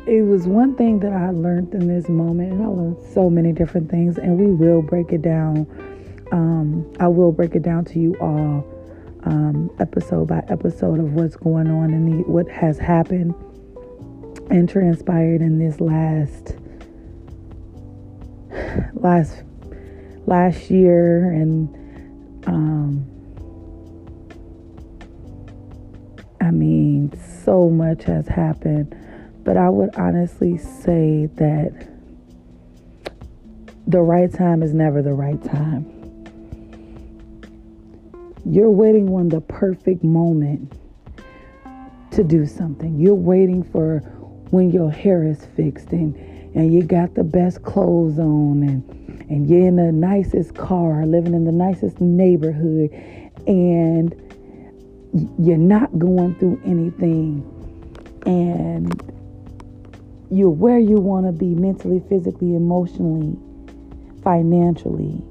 it 0.09 0.23
was 0.23 0.47
one 0.47 0.75
thing 0.75 0.99
that 0.99 1.13
I 1.13 1.29
learned 1.29 1.73
in 1.75 1.87
this 1.87 2.09
moment, 2.09 2.53
and 2.53 2.63
I 2.63 2.67
learned 2.67 2.97
so 3.13 3.29
many 3.29 3.53
different 3.53 3.91
things, 3.91 4.17
and 4.17 4.39
we 4.39 4.47
will 4.47 4.81
break 4.81 5.13
it 5.13 5.21
down. 5.21 5.67
Um, 6.31 6.91
I 6.99 7.07
will 7.07 7.31
break 7.31 7.53
it 7.53 7.61
down 7.61 7.85
to 7.85 7.99
you 7.99 8.15
all, 8.15 8.65
um, 9.23 9.69
episode 9.79 10.27
by 10.27 10.43
episode, 10.47 10.99
of 10.99 11.13
what's 11.13 11.35
going 11.35 11.67
on 11.67 11.93
and 11.93 12.25
what 12.25 12.49
has 12.49 12.79
happened 12.79 13.35
and 14.49 14.67
transpired 14.67 15.41
in 15.41 15.59
this 15.59 15.79
last 15.79 16.55
last 18.95 19.43
last 20.25 20.71
year 20.71 21.31
and 21.31 21.69
um, 22.47 23.05
I 26.41 26.51
mean, 26.51 27.13
so 27.43 27.69
much 27.69 28.05
has 28.05 28.27
happened. 28.27 28.98
But 29.49 29.57
I 29.57 29.67
would 29.67 29.95
honestly 29.95 30.59
say 30.59 31.25
that 31.37 31.87
the 33.87 33.99
right 33.99 34.31
time 34.31 34.61
is 34.61 34.75
never 34.75 35.01
the 35.01 35.15
right 35.15 35.43
time. 35.43 35.87
You're 38.45 38.69
waiting 38.69 39.09
on 39.09 39.29
the 39.29 39.41
perfect 39.41 40.03
moment 40.03 40.73
to 42.11 42.23
do 42.23 42.45
something. 42.45 42.99
You're 42.99 43.15
waiting 43.15 43.63
for 43.63 44.01
when 44.51 44.69
your 44.69 44.91
hair 44.91 45.23
is 45.23 45.43
fixed 45.55 45.93
and, 45.93 46.15
and 46.55 46.71
you 46.71 46.83
got 46.83 47.15
the 47.15 47.23
best 47.23 47.63
clothes 47.63 48.19
on 48.19 48.61
and, 48.61 48.87
and 49.31 49.49
you're 49.49 49.67
in 49.67 49.77
the 49.77 49.91
nicest 49.91 50.53
car, 50.53 51.07
living 51.07 51.33
in 51.33 51.45
the 51.45 51.51
nicest 51.51 51.99
neighborhood, 51.99 52.91
and 53.47 54.13
you're 55.39 55.57
not 55.57 55.97
going 55.97 56.35
through 56.35 56.61
anything 56.63 57.43
and 58.27 59.18
you're 60.31 60.49
where 60.49 60.79
you 60.79 60.95
want 60.97 61.25
to 61.25 61.31
be 61.31 61.55
mentally, 61.55 62.01
physically, 62.07 62.55
emotionally, 62.55 63.37
financially. 64.23 65.21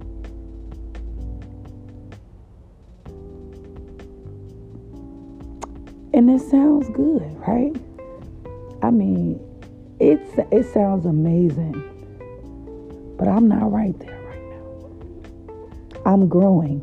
And 6.13 6.29
it 6.31 6.41
sounds 6.41 6.89
good, 6.91 7.23
right? 7.47 7.77
I 8.83 8.91
mean, 8.91 9.41
it's 10.01 10.31
it 10.51 10.73
sounds 10.73 11.07
amazing. 11.07 11.85
But 13.19 13.29
I'm 13.29 13.49
not 13.49 13.71
right 13.73 13.99
there 13.99 14.21
right 14.21 14.43
now. 14.51 16.03
I'm 16.07 16.29
growing 16.29 16.83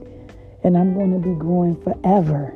and 0.63 0.77
I'm 0.77 0.93
going 0.93 1.13
to 1.13 1.19
be 1.19 1.35
growing 1.35 1.81
forever 1.81 2.53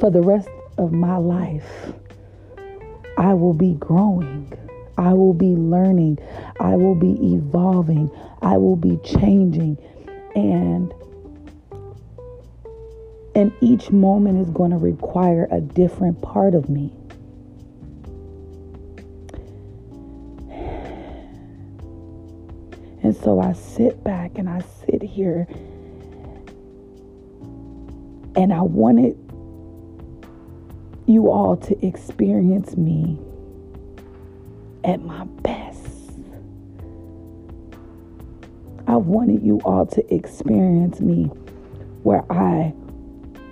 for 0.00 0.10
the 0.10 0.20
rest 0.20 0.48
of 0.78 0.92
my 0.92 1.16
life, 1.16 1.92
I 3.16 3.34
will 3.34 3.54
be 3.54 3.74
growing. 3.74 4.52
I 4.98 5.12
will 5.12 5.34
be 5.34 5.54
learning. 5.54 6.18
I 6.60 6.76
will 6.76 6.94
be 6.94 7.12
evolving. 7.34 8.10
I 8.42 8.56
will 8.56 8.76
be 8.76 8.98
changing. 9.04 9.78
And 10.34 10.92
and 13.34 13.52
each 13.60 13.90
moment 13.90 14.38
is 14.38 14.48
going 14.50 14.70
to 14.70 14.78
require 14.78 15.46
a 15.50 15.60
different 15.60 16.22
part 16.22 16.54
of 16.54 16.70
me. 16.70 16.90
And 23.02 23.14
so 23.14 23.38
I 23.38 23.52
sit 23.52 24.02
back 24.02 24.38
and 24.38 24.48
I 24.48 24.62
sit 24.86 25.02
here 25.02 25.46
and 28.34 28.52
I 28.52 28.62
wanted 28.62 29.25
you 31.06 31.30
all 31.30 31.56
to 31.56 31.86
experience 31.86 32.76
me 32.76 33.18
at 34.84 35.02
my 35.02 35.24
best. 35.42 36.10
I 38.88 38.96
wanted 38.96 39.42
you 39.42 39.60
all 39.64 39.86
to 39.86 40.14
experience 40.14 41.00
me 41.00 41.24
where 42.02 42.24
I 42.30 42.72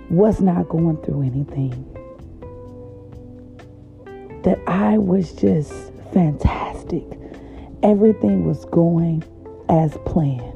was 0.09 0.39
not 0.39 0.69
going 0.69 0.97
through 1.03 1.23
anything. 1.23 1.91
That 4.43 4.59
I 4.67 4.97
was 4.97 5.33
just 5.33 5.73
fantastic. 6.13 7.03
Everything 7.83 8.45
was 8.45 8.63
going 8.65 9.23
as 9.67 9.97
planned. 10.05 10.53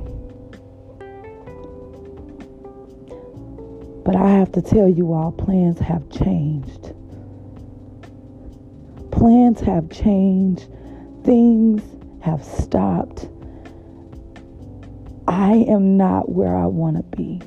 But 4.05 4.15
I 4.15 4.29
have 4.29 4.51
to 4.53 4.61
tell 4.61 4.87
you 4.87 5.13
all, 5.13 5.31
plans 5.31 5.79
have 5.79 6.09
changed. 6.09 6.88
Plans 9.19 9.59
have 9.59 9.89
changed. 9.89 10.69
Things 11.25 11.83
have 12.21 12.41
stopped. 12.41 13.27
I 15.27 15.55
am 15.67 15.97
not 15.97 16.31
where 16.31 16.55
I 16.55 16.67
want 16.67 16.95
to 16.95 17.03
be. 17.17 17.41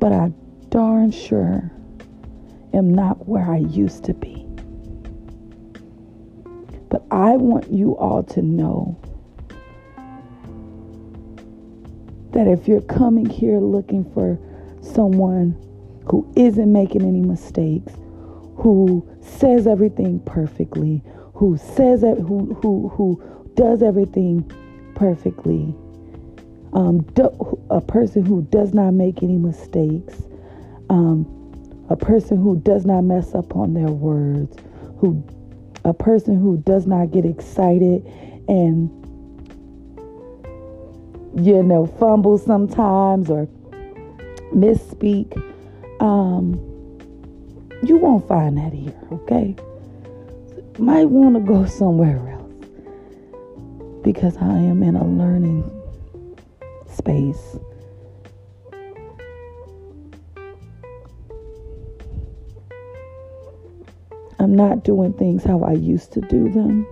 But 0.00 0.14
I 0.14 0.32
darn 0.70 1.10
sure 1.10 1.70
am 2.72 2.94
not 2.94 3.28
where 3.28 3.50
I 3.50 3.58
used 3.58 4.04
to 4.04 4.14
be. 4.14 4.46
But 6.88 7.04
I 7.10 7.36
want 7.36 7.70
you 7.70 7.98
all 7.98 8.22
to 8.22 8.40
know 8.40 8.98
that 12.30 12.48
if 12.48 12.66
you're 12.66 12.80
coming 12.80 13.26
here 13.26 13.58
looking 13.58 14.10
for 14.14 14.38
someone 14.80 15.50
who 16.06 16.26
isn't 16.34 16.72
making 16.72 17.02
any 17.02 17.20
mistakes, 17.20 17.92
who 18.66 19.08
says 19.20 19.68
everything 19.68 20.18
perfectly, 20.26 21.00
who 21.34 21.56
says 21.56 22.00
who 22.00 22.52
who 22.60 22.88
who 22.88 23.22
does 23.54 23.80
everything 23.80 24.42
perfectly, 24.96 25.72
um, 26.72 27.00
do, 27.14 27.30
a 27.70 27.80
person 27.80 28.24
who 28.24 28.42
does 28.50 28.74
not 28.74 28.90
make 28.90 29.22
any 29.22 29.36
mistakes, 29.36 30.24
um, 30.90 31.24
a 31.90 31.96
person 31.96 32.42
who 32.42 32.56
does 32.56 32.84
not 32.84 33.02
mess 33.02 33.36
up 33.36 33.54
on 33.54 33.72
their 33.72 33.86
words, 33.86 34.56
who 34.98 35.22
a 35.84 35.94
person 35.94 36.36
who 36.36 36.56
does 36.56 36.88
not 36.88 37.12
get 37.12 37.24
excited 37.24 38.04
and 38.48 38.90
you 41.36 41.62
know, 41.62 41.86
fumble 41.86 42.36
sometimes 42.36 43.30
or 43.30 43.46
misspeak, 44.52 45.40
um, 46.00 46.75
you 47.82 47.96
won't 47.98 48.26
find 48.26 48.56
that 48.58 48.72
here, 48.72 48.98
okay? 49.12 49.54
Might 50.78 51.06
want 51.06 51.34
to 51.34 51.40
go 51.40 51.66
somewhere 51.66 52.18
else 52.28 52.36
because 54.02 54.36
I 54.36 54.58
am 54.58 54.82
in 54.82 54.96
a 54.96 55.04
learning 55.04 55.70
space. 56.88 57.58
I'm 64.38 64.54
not 64.54 64.84
doing 64.84 65.12
things 65.12 65.44
how 65.44 65.62
I 65.62 65.72
used 65.72 66.12
to 66.12 66.20
do 66.20 66.48
them. 66.50 66.86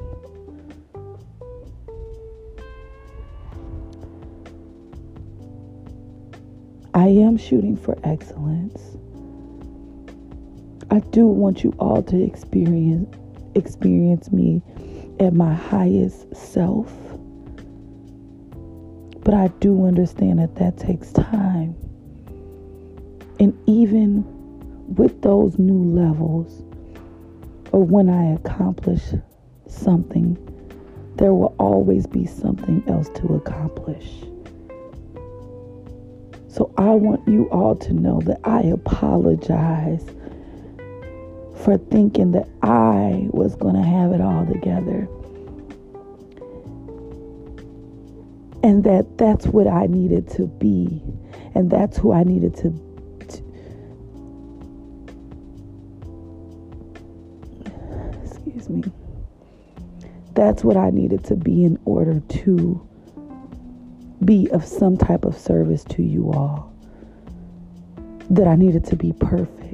I 6.94 7.08
am 7.08 7.36
shooting 7.36 7.76
for 7.76 7.96
excellence. 8.02 8.80
I 10.94 11.00
do 11.00 11.26
want 11.26 11.64
you 11.64 11.74
all 11.80 12.04
to 12.04 12.22
experience 12.22 13.16
experience 13.56 14.30
me 14.30 14.62
at 15.18 15.34
my 15.34 15.52
highest 15.52 16.36
self. 16.36 16.88
But 19.24 19.34
I 19.34 19.48
do 19.58 19.86
understand 19.86 20.38
that 20.38 20.54
that 20.54 20.76
takes 20.78 21.10
time. 21.10 21.74
And 23.40 23.58
even 23.66 24.24
with 24.94 25.20
those 25.22 25.58
new 25.58 25.82
levels, 26.00 26.62
or 27.72 27.82
when 27.82 28.08
I 28.08 28.32
accomplish 28.32 29.02
something, 29.66 30.38
there 31.16 31.34
will 31.34 31.56
always 31.58 32.06
be 32.06 32.24
something 32.24 32.84
else 32.86 33.08
to 33.16 33.34
accomplish. 33.34 34.08
So 36.46 36.72
I 36.78 36.90
want 36.90 37.26
you 37.26 37.50
all 37.50 37.74
to 37.74 37.92
know 37.92 38.20
that 38.20 38.38
I 38.44 38.60
apologize 38.60 40.08
for 41.64 41.78
thinking 41.78 42.32
that 42.32 42.46
I 42.62 43.26
was 43.30 43.56
going 43.56 43.74
to 43.74 43.82
have 43.82 44.12
it 44.12 44.20
all 44.20 44.44
together. 44.44 45.08
And 48.62 48.84
that 48.84 49.16
that's 49.16 49.46
what 49.46 49.66
I 49.66 49.86
needed 49.86 50.28
to 50.32 50.46
be. 50.46 51.02
And 51.54 51.70
that's 51.70 51.96
who 51.96 52.12
I 52.12 52.22
needed 52.22 52.54
to, 52.56 52.70
to 53.28 53.42
excuse 58.22 58.68
me. 58.68 58.84
That's 60.34 60.62
what 60.64 60.76
I 60.76 60.90
needed 60.90 61.24
to 61.24 61.34
be 61.34 61.64
in 61.64 61.78
order 61.86 62.20
to 62.20 62.88
be 64.22 64.50
of 64.50 64.66
some 64.66 64.98
type 64.98 65.24
of 65.24 65.38
service 65.38 65.82
to 65.84 66.02
you 66.02 66.30
all. 66.30 66.74
That 68.28 68.48
I 68.48 68.56
needed 68.56 68.84
to 68.86 68.96
be 68.96 69.12
perfect. 69.12 69.73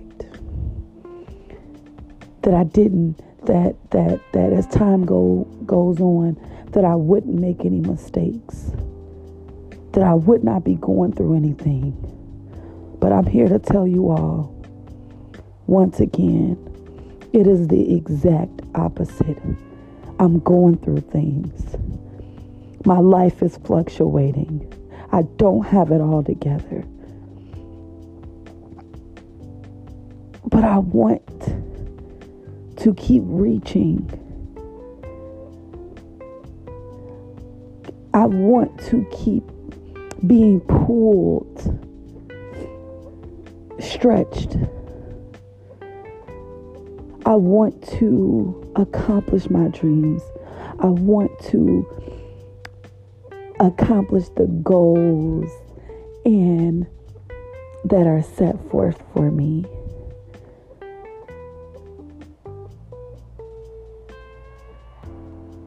That 2.42 2.54
I 2.54 2.64
didn't 2.64 3.20
that 3.46 3.76
that 3.90 4.20
that 4.32 4.52
as 4.52 4.66
time 4.66 5.04
go 5.04 5.44
goes 5.66 6.00
on 6.00 6.36
that 6.72 6.84
I 6.84 6.94
wouldn't 6.94 7.38
make 7.40 7.64
any 7.64 7.80
mistakes. 7.80 8.72
That 9.92 10.04
I 10.04 10.14
would 10.14 10.44
not 10.44 10.64
be 10.64 10.74
going 10.76 11.12
through 11.12 11.36
anything. 11.36 11.92
But 13.00 13.12
I'm 13.12 13.26
here 13.26 13.48
to 13.48 13.58
tell 13.58 13.86
you 13.86 14.10
all 14.10 14.60
once 15.70 16.00
again, 16.00 16.58
it 17.32 17.46
is 17.46 17.68
the 17.68 17.94
exact 17.94 18.60
opposite. 18.74 19.38
I'm 20.18 20.40
going 20.40 20.78
through 20.78 21.02
things. 21.02 21.76
My 22.84 22.98
life 22.98 23.40
is 23.40 23.56
fluctuating. 23.58 24.66
I 25.12 25.22
don't 25.36 25.64
have 25.64 25.92
it 25.92 26.00
all 26.00 26.24
together. 26.24 26.84
But 30.44 30.64
I 30.64 30.78
want 30.78 31.59
to 32.80 32.94
keep 32.94 33.22
reaching. 33.26 34.08
I 38.14 38.24
want 38.24 38.80
to 38.86 39.06
keep 39.12 39.44
being 40.26 40.60
pulled, 40.60 41.58
stretched. 43.78 44.56
I 47.26 47.34
want 47.34 47.86
to 47.98 48.72
accomplish 48.76 49.50
my 49.50 49.68
dreams. 49.68 50.22
I 50.80 50.86
want 50.86 51.30
to 51.50 51.86
accomplish 53.60 54.28
the 54.36 54.46
goals 54.46 55.50
and 56.24 56.86
that 57.84 58.06
are 58.06 58.22
set 58.22 58.56
forth 58.70 59.02
for 59.12 59.30
me. 59.30 59.66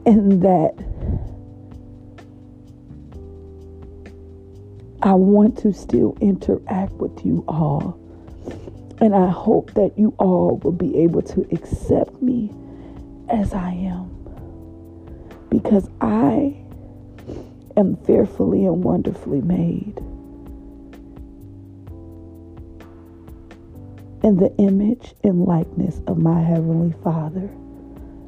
And 0.06 0.42
that 0.42 0.74
I 5.02 5.12
want 5.12 5.58
to 5.58 5.72
still 5.72 6.16
interact 6.20 6.92
with 6.94 7.24
you 7.26 7.44
all. 7.46 7.98
And 9.00 9.14
I 9.14 9.28
hope 9.28 9.74
that 9.74 9.98
you 9.98 10.14
all 10.18 10.56
will 10.62 10.72
be 10.72 10.96
able 10.98 11.20
to 11.22 11.46
accept 11.52 12.22
me 12.22 12.50
as 13.28 13.52
I 13.52 13.72
am. 13.72 14.10
Because 15.50 15.90
I 16.00 16.56
am 17.76 17.96
fearfully 18.04 18.64
and 18.64 18.82
wonderfully 18.82 19.42
made. 19.42 19.98
In 24.22 24.36
the 24.38 24.54
image 24.56 25.14
and 25.22 25.44
likeness 25.44 26.00
of 26.06 26.16
my 26.16 26.40
Heavenly 26.40 26.94
Father, 27.02 27.50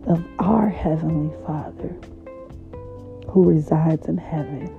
of 0.06 0.24
our 0.38 0.68
Heavenly 0.68 1.34
Father 1.46 1.94
who 3.28 3.44
resides 3.44 4.06
in 4.06 4.16
heaven. 4.16 4.72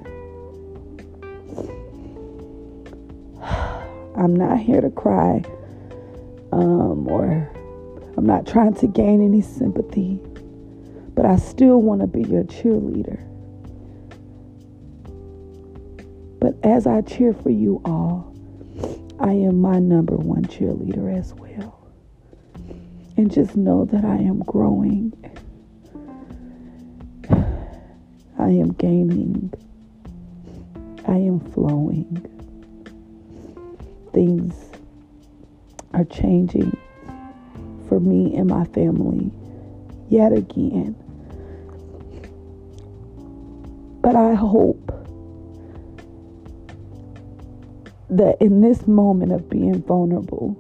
I'm 4.16 4.36
not 4.36 4.60
here 4.60 4.82
to 4.82 4.90
cry 4.90 5.44
um, 6.52 7.08
or 7.08 7.52
I'm 8.18 8.26
not 8.26 8.48
trying 8.48 8.74
to 8.76 8.88
gain 8.88 9.24
any 9.24 9.42
sympathy, 9.42 10.20
but 11.14 11.26
I 11.26 11.36
still 11.36 11.82
want 11.82 12.02
to 12.02 12.08
be 12.08 12.24
your 12.24 12.44
cheerleader. 12.46 13.24
But 16.40 16.56
as 16.64 16.88
I 16.88 17.02
cheer 17.02 17.34
for 17.34 17.50
you 17.50 17.82
all, 17.86 18.34
I 19.20 19.34
am 19.34 19.60
my 19.62 19.80
number 19.80 20.16
one 20.16 20.46
cheerleader 20.46 21.16
as 21.16 21.34
well. 21.34 21.77
And 23.18 23.32
just 23.32 23.58
know 23.58 23.84
that 23.86 24.06
I 24.06 24.18
am 24.18 24.40
growing. 24.44 25.12
I 28.38 28.50
am 28.50 28.74
gaining. 28.74 29.52
I 31.08 31.16
am 31.16 31.40
flowing. 31.40 32.24
Things 34.14 34.54
are 35.96 36.06
changing 36.06 36.78
for 37.90 38.00
me 38.00 38.36
and 38.36 38.48
my 38.48 38.66
family 38.66 39.32
yet 40.10 40.32
again. 40.32 40.96
But 44.02 44.16
I 44.16 44.36
hope 44.36 44.94
that 48.12 48.40
in 48.40 48.62
this 48.62 48.86
moment 48.86 49.32
of 49.32 49.50
being 49.50 49.82
vulnerable, 49.82 50.56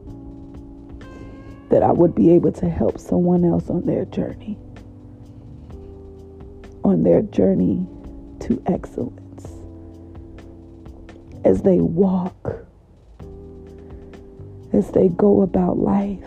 that 1.69 1.83
I 1.83 1.91
would 1.91 2.15
be 2.15 2.31
able 2.31 2.51
to 2.53 2.69
help 2.69 2.99
someone 2.99 3.43
else 3.43 3.69
on 3.69 3.85
their 3.85 4.05
journey, 4.05 4.57
on 6.83 7.03
their 7.03 7.21
journey 7.21 7.85
to 8.41 8.61
excellence, 8.65 9.47
as 11.43 11.61
they 11.61 11.79
walk, 11.79 12.65
as 14.73 14.91
they 14.91 15.09
go 15.09 15.41
about 15.41 15.77
life, 15.77 16.23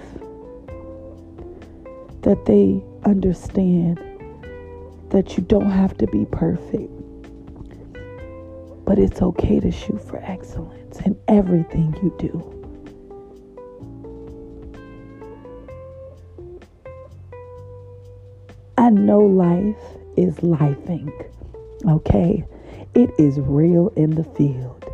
that 2.23 2.45
they 2.45 2.83
understand 3.05 3.99
that 5.09 5.37
you 5.37 5.43
don't 5.45 5.71
have 5.71 5.97
to 5.99 6.07
be 6.09 6.27
perfect, 6.27 6.93
but 8.85 8.99
it's 8.99 9.23
okay 9.23 9.59
to 9.59 9.71
shoot 9.71 10.01
for 10.07 10.19
excellence 10.19 11.01
in 11.01 11.17
everything 11.29 11.95
you 12.03 12.15
do. 12.19 12.60
I 18.91 18.93
know 18.93 19.21
life 19.21 19.77
is 20.17 20.35
lifing, 20.39 21.13
okay? 21.87 22.45
It 22.93 23.11
is 23.21 23.39
real 23.39 23.93
in 23.95 24.17
the 24.17 24.25
field. 24.25 24.85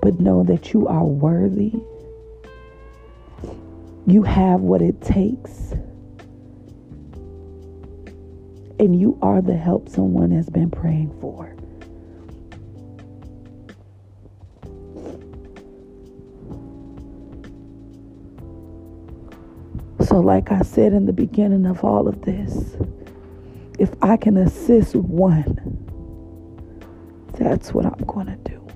But 0.00 0.18
know 0.18 0.42
that 0.44 0.72
you 0.72 0.88
are 0.88 1.04
worthy. 1.04 1.74
You 4.06 4.22
have 4.22 4.62
what 4.62 4.80
it 4.80 5.02
takes. 5.02 5.74
And 8.78 8.98
you 8.98 9.18
are 9.20 9.42
the 9.42 9.54
help 9.54 9.90
someone 9.90 10.30
has 10.30 10.48
been 10.48 10.70
praying 10.70 11.14
for. 11.20 11.54
So, 20.10 20.18
like 20.18 20.50
I 20.50 20.62
said 20.62 20.92
in 20.92 21.06
the 21.06 21.12
beginning 21.12 21.66
of 21.66 21.84
all 21.84 22.08
of 22.08 22.22
this, 22.22 22.76
if 23.78 23.90
I 24.02 24.16
can 24.16 24.36
assist 24.36 24.96
one, 24.96 25.54
that's 27.38 27.72
what 27.72 27.86
I'm 27.86 28.04
going 28.08 28.26
to 28.26 28.36
do. 28.38 28.66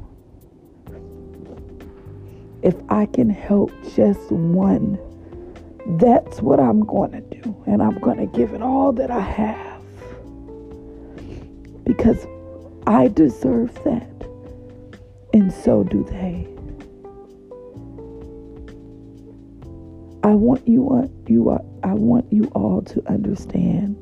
If 2.62 2.76
I 2.88 3.06
can 3.06 3.28
help 3.28 3.72
just 3.96 4.30
one, 4.30 4.96
that's 5.98 6.40
what 6.40 6.60
I'm 6.60 6.86
going 6.86 7.10
to 7.10 7.20
do. 7.20 7.64
And 7.66 7.82
I'm 7.82 7.98
going 7.98 8.18
to 8.18 8.26
give 8.26 8.54
it 8.54 8.62
all 8.62 8.92
that 8.92 9.10
I 9.10 9.18
have 9.18 9.82
because 11.82 12.28
I 12.86 13.08
deserve 13.08 13.74
that. 13.82 14.08
And 15.32 15.52
so 15.52 15.82
do 15.82 16.04
they. 16.04 16.53
I 20.24 20.28
want 20.28 20.66
you 20.66 20.88
uh, 20.88 21.06
you 21.26 21.50
uh, 21.50 21.58
I 21.82 21.92
want 21.92 22.32
you 22.32 22.44
all 22.54 22.80
to 22.80 23.06
understand 23.12 23.94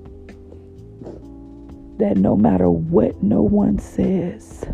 that 1.99 2.17
no 2.17 2.37
matter 2.37 2.71
what 2.71 3.21
no 3.25 3.43
one 3.43 3.81
says, 3.81 4.65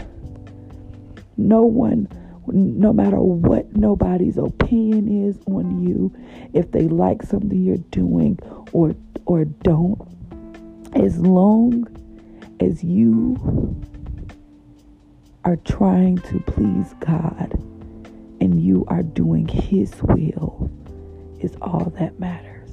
no 1.39 1.63
one 1.63 2.07
no 2.49 2.93
matter 2.93 3.19
what 3.19 3.75
nobody's 3.75 4.37
opinion 4.37 5.27
is 5.27 5.39
on 5.47 5.83
you, 5.83 6.15
if 6.53 6.71
they 6.73 6.87
like 6.87 7.23
something 7.23 7.63
you're 7.63 7.79
doing 7.79 8.39
or 8.73 8.95
or 9.25 9.47
don't, 9.47 9.99
as 10.97 11.19
long 11.19 11.87
as 12.61 12.85
you 12.85 13.75
are 15.47 15.57
trying 15.57 16.19
to 16.19 16.41
please 16.41 16.95
God 17.01 17.55
and 18.39 18.63
you 18.63 18.85
are 18.89 19.03
doing 19.03 19.49
his 19.49 19.95
will 20.03 20.71
is 21.41 21.57
all 21.63 21.93
that 21.99 22.19
matters. 22.19 22.71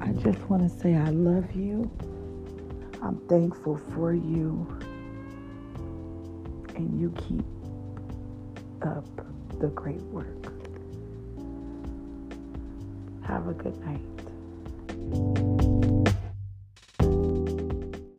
I 0.00 0.12
just 0.12 0.38
want 0.48 0.62
to 0.62 0.78
say 0.80 0.94
I 0.94 1.10
love 1.10 1.52
you. 1.52 1.90
I'm 3.02 3.18
thankful 3.28 3.80
for 3.94 4.14
you. 4.14 4.66
And 6.76 7.00
you 7.00 7.12
keep 7.16 7.44
up 8.82 9.04
the 9.60 9.68
great 9.68 10.02
work. 10.02 10.52
Have 13.26 13.48
a 13.48 13.54
good 13.54 13.78
night. 13.84 15.51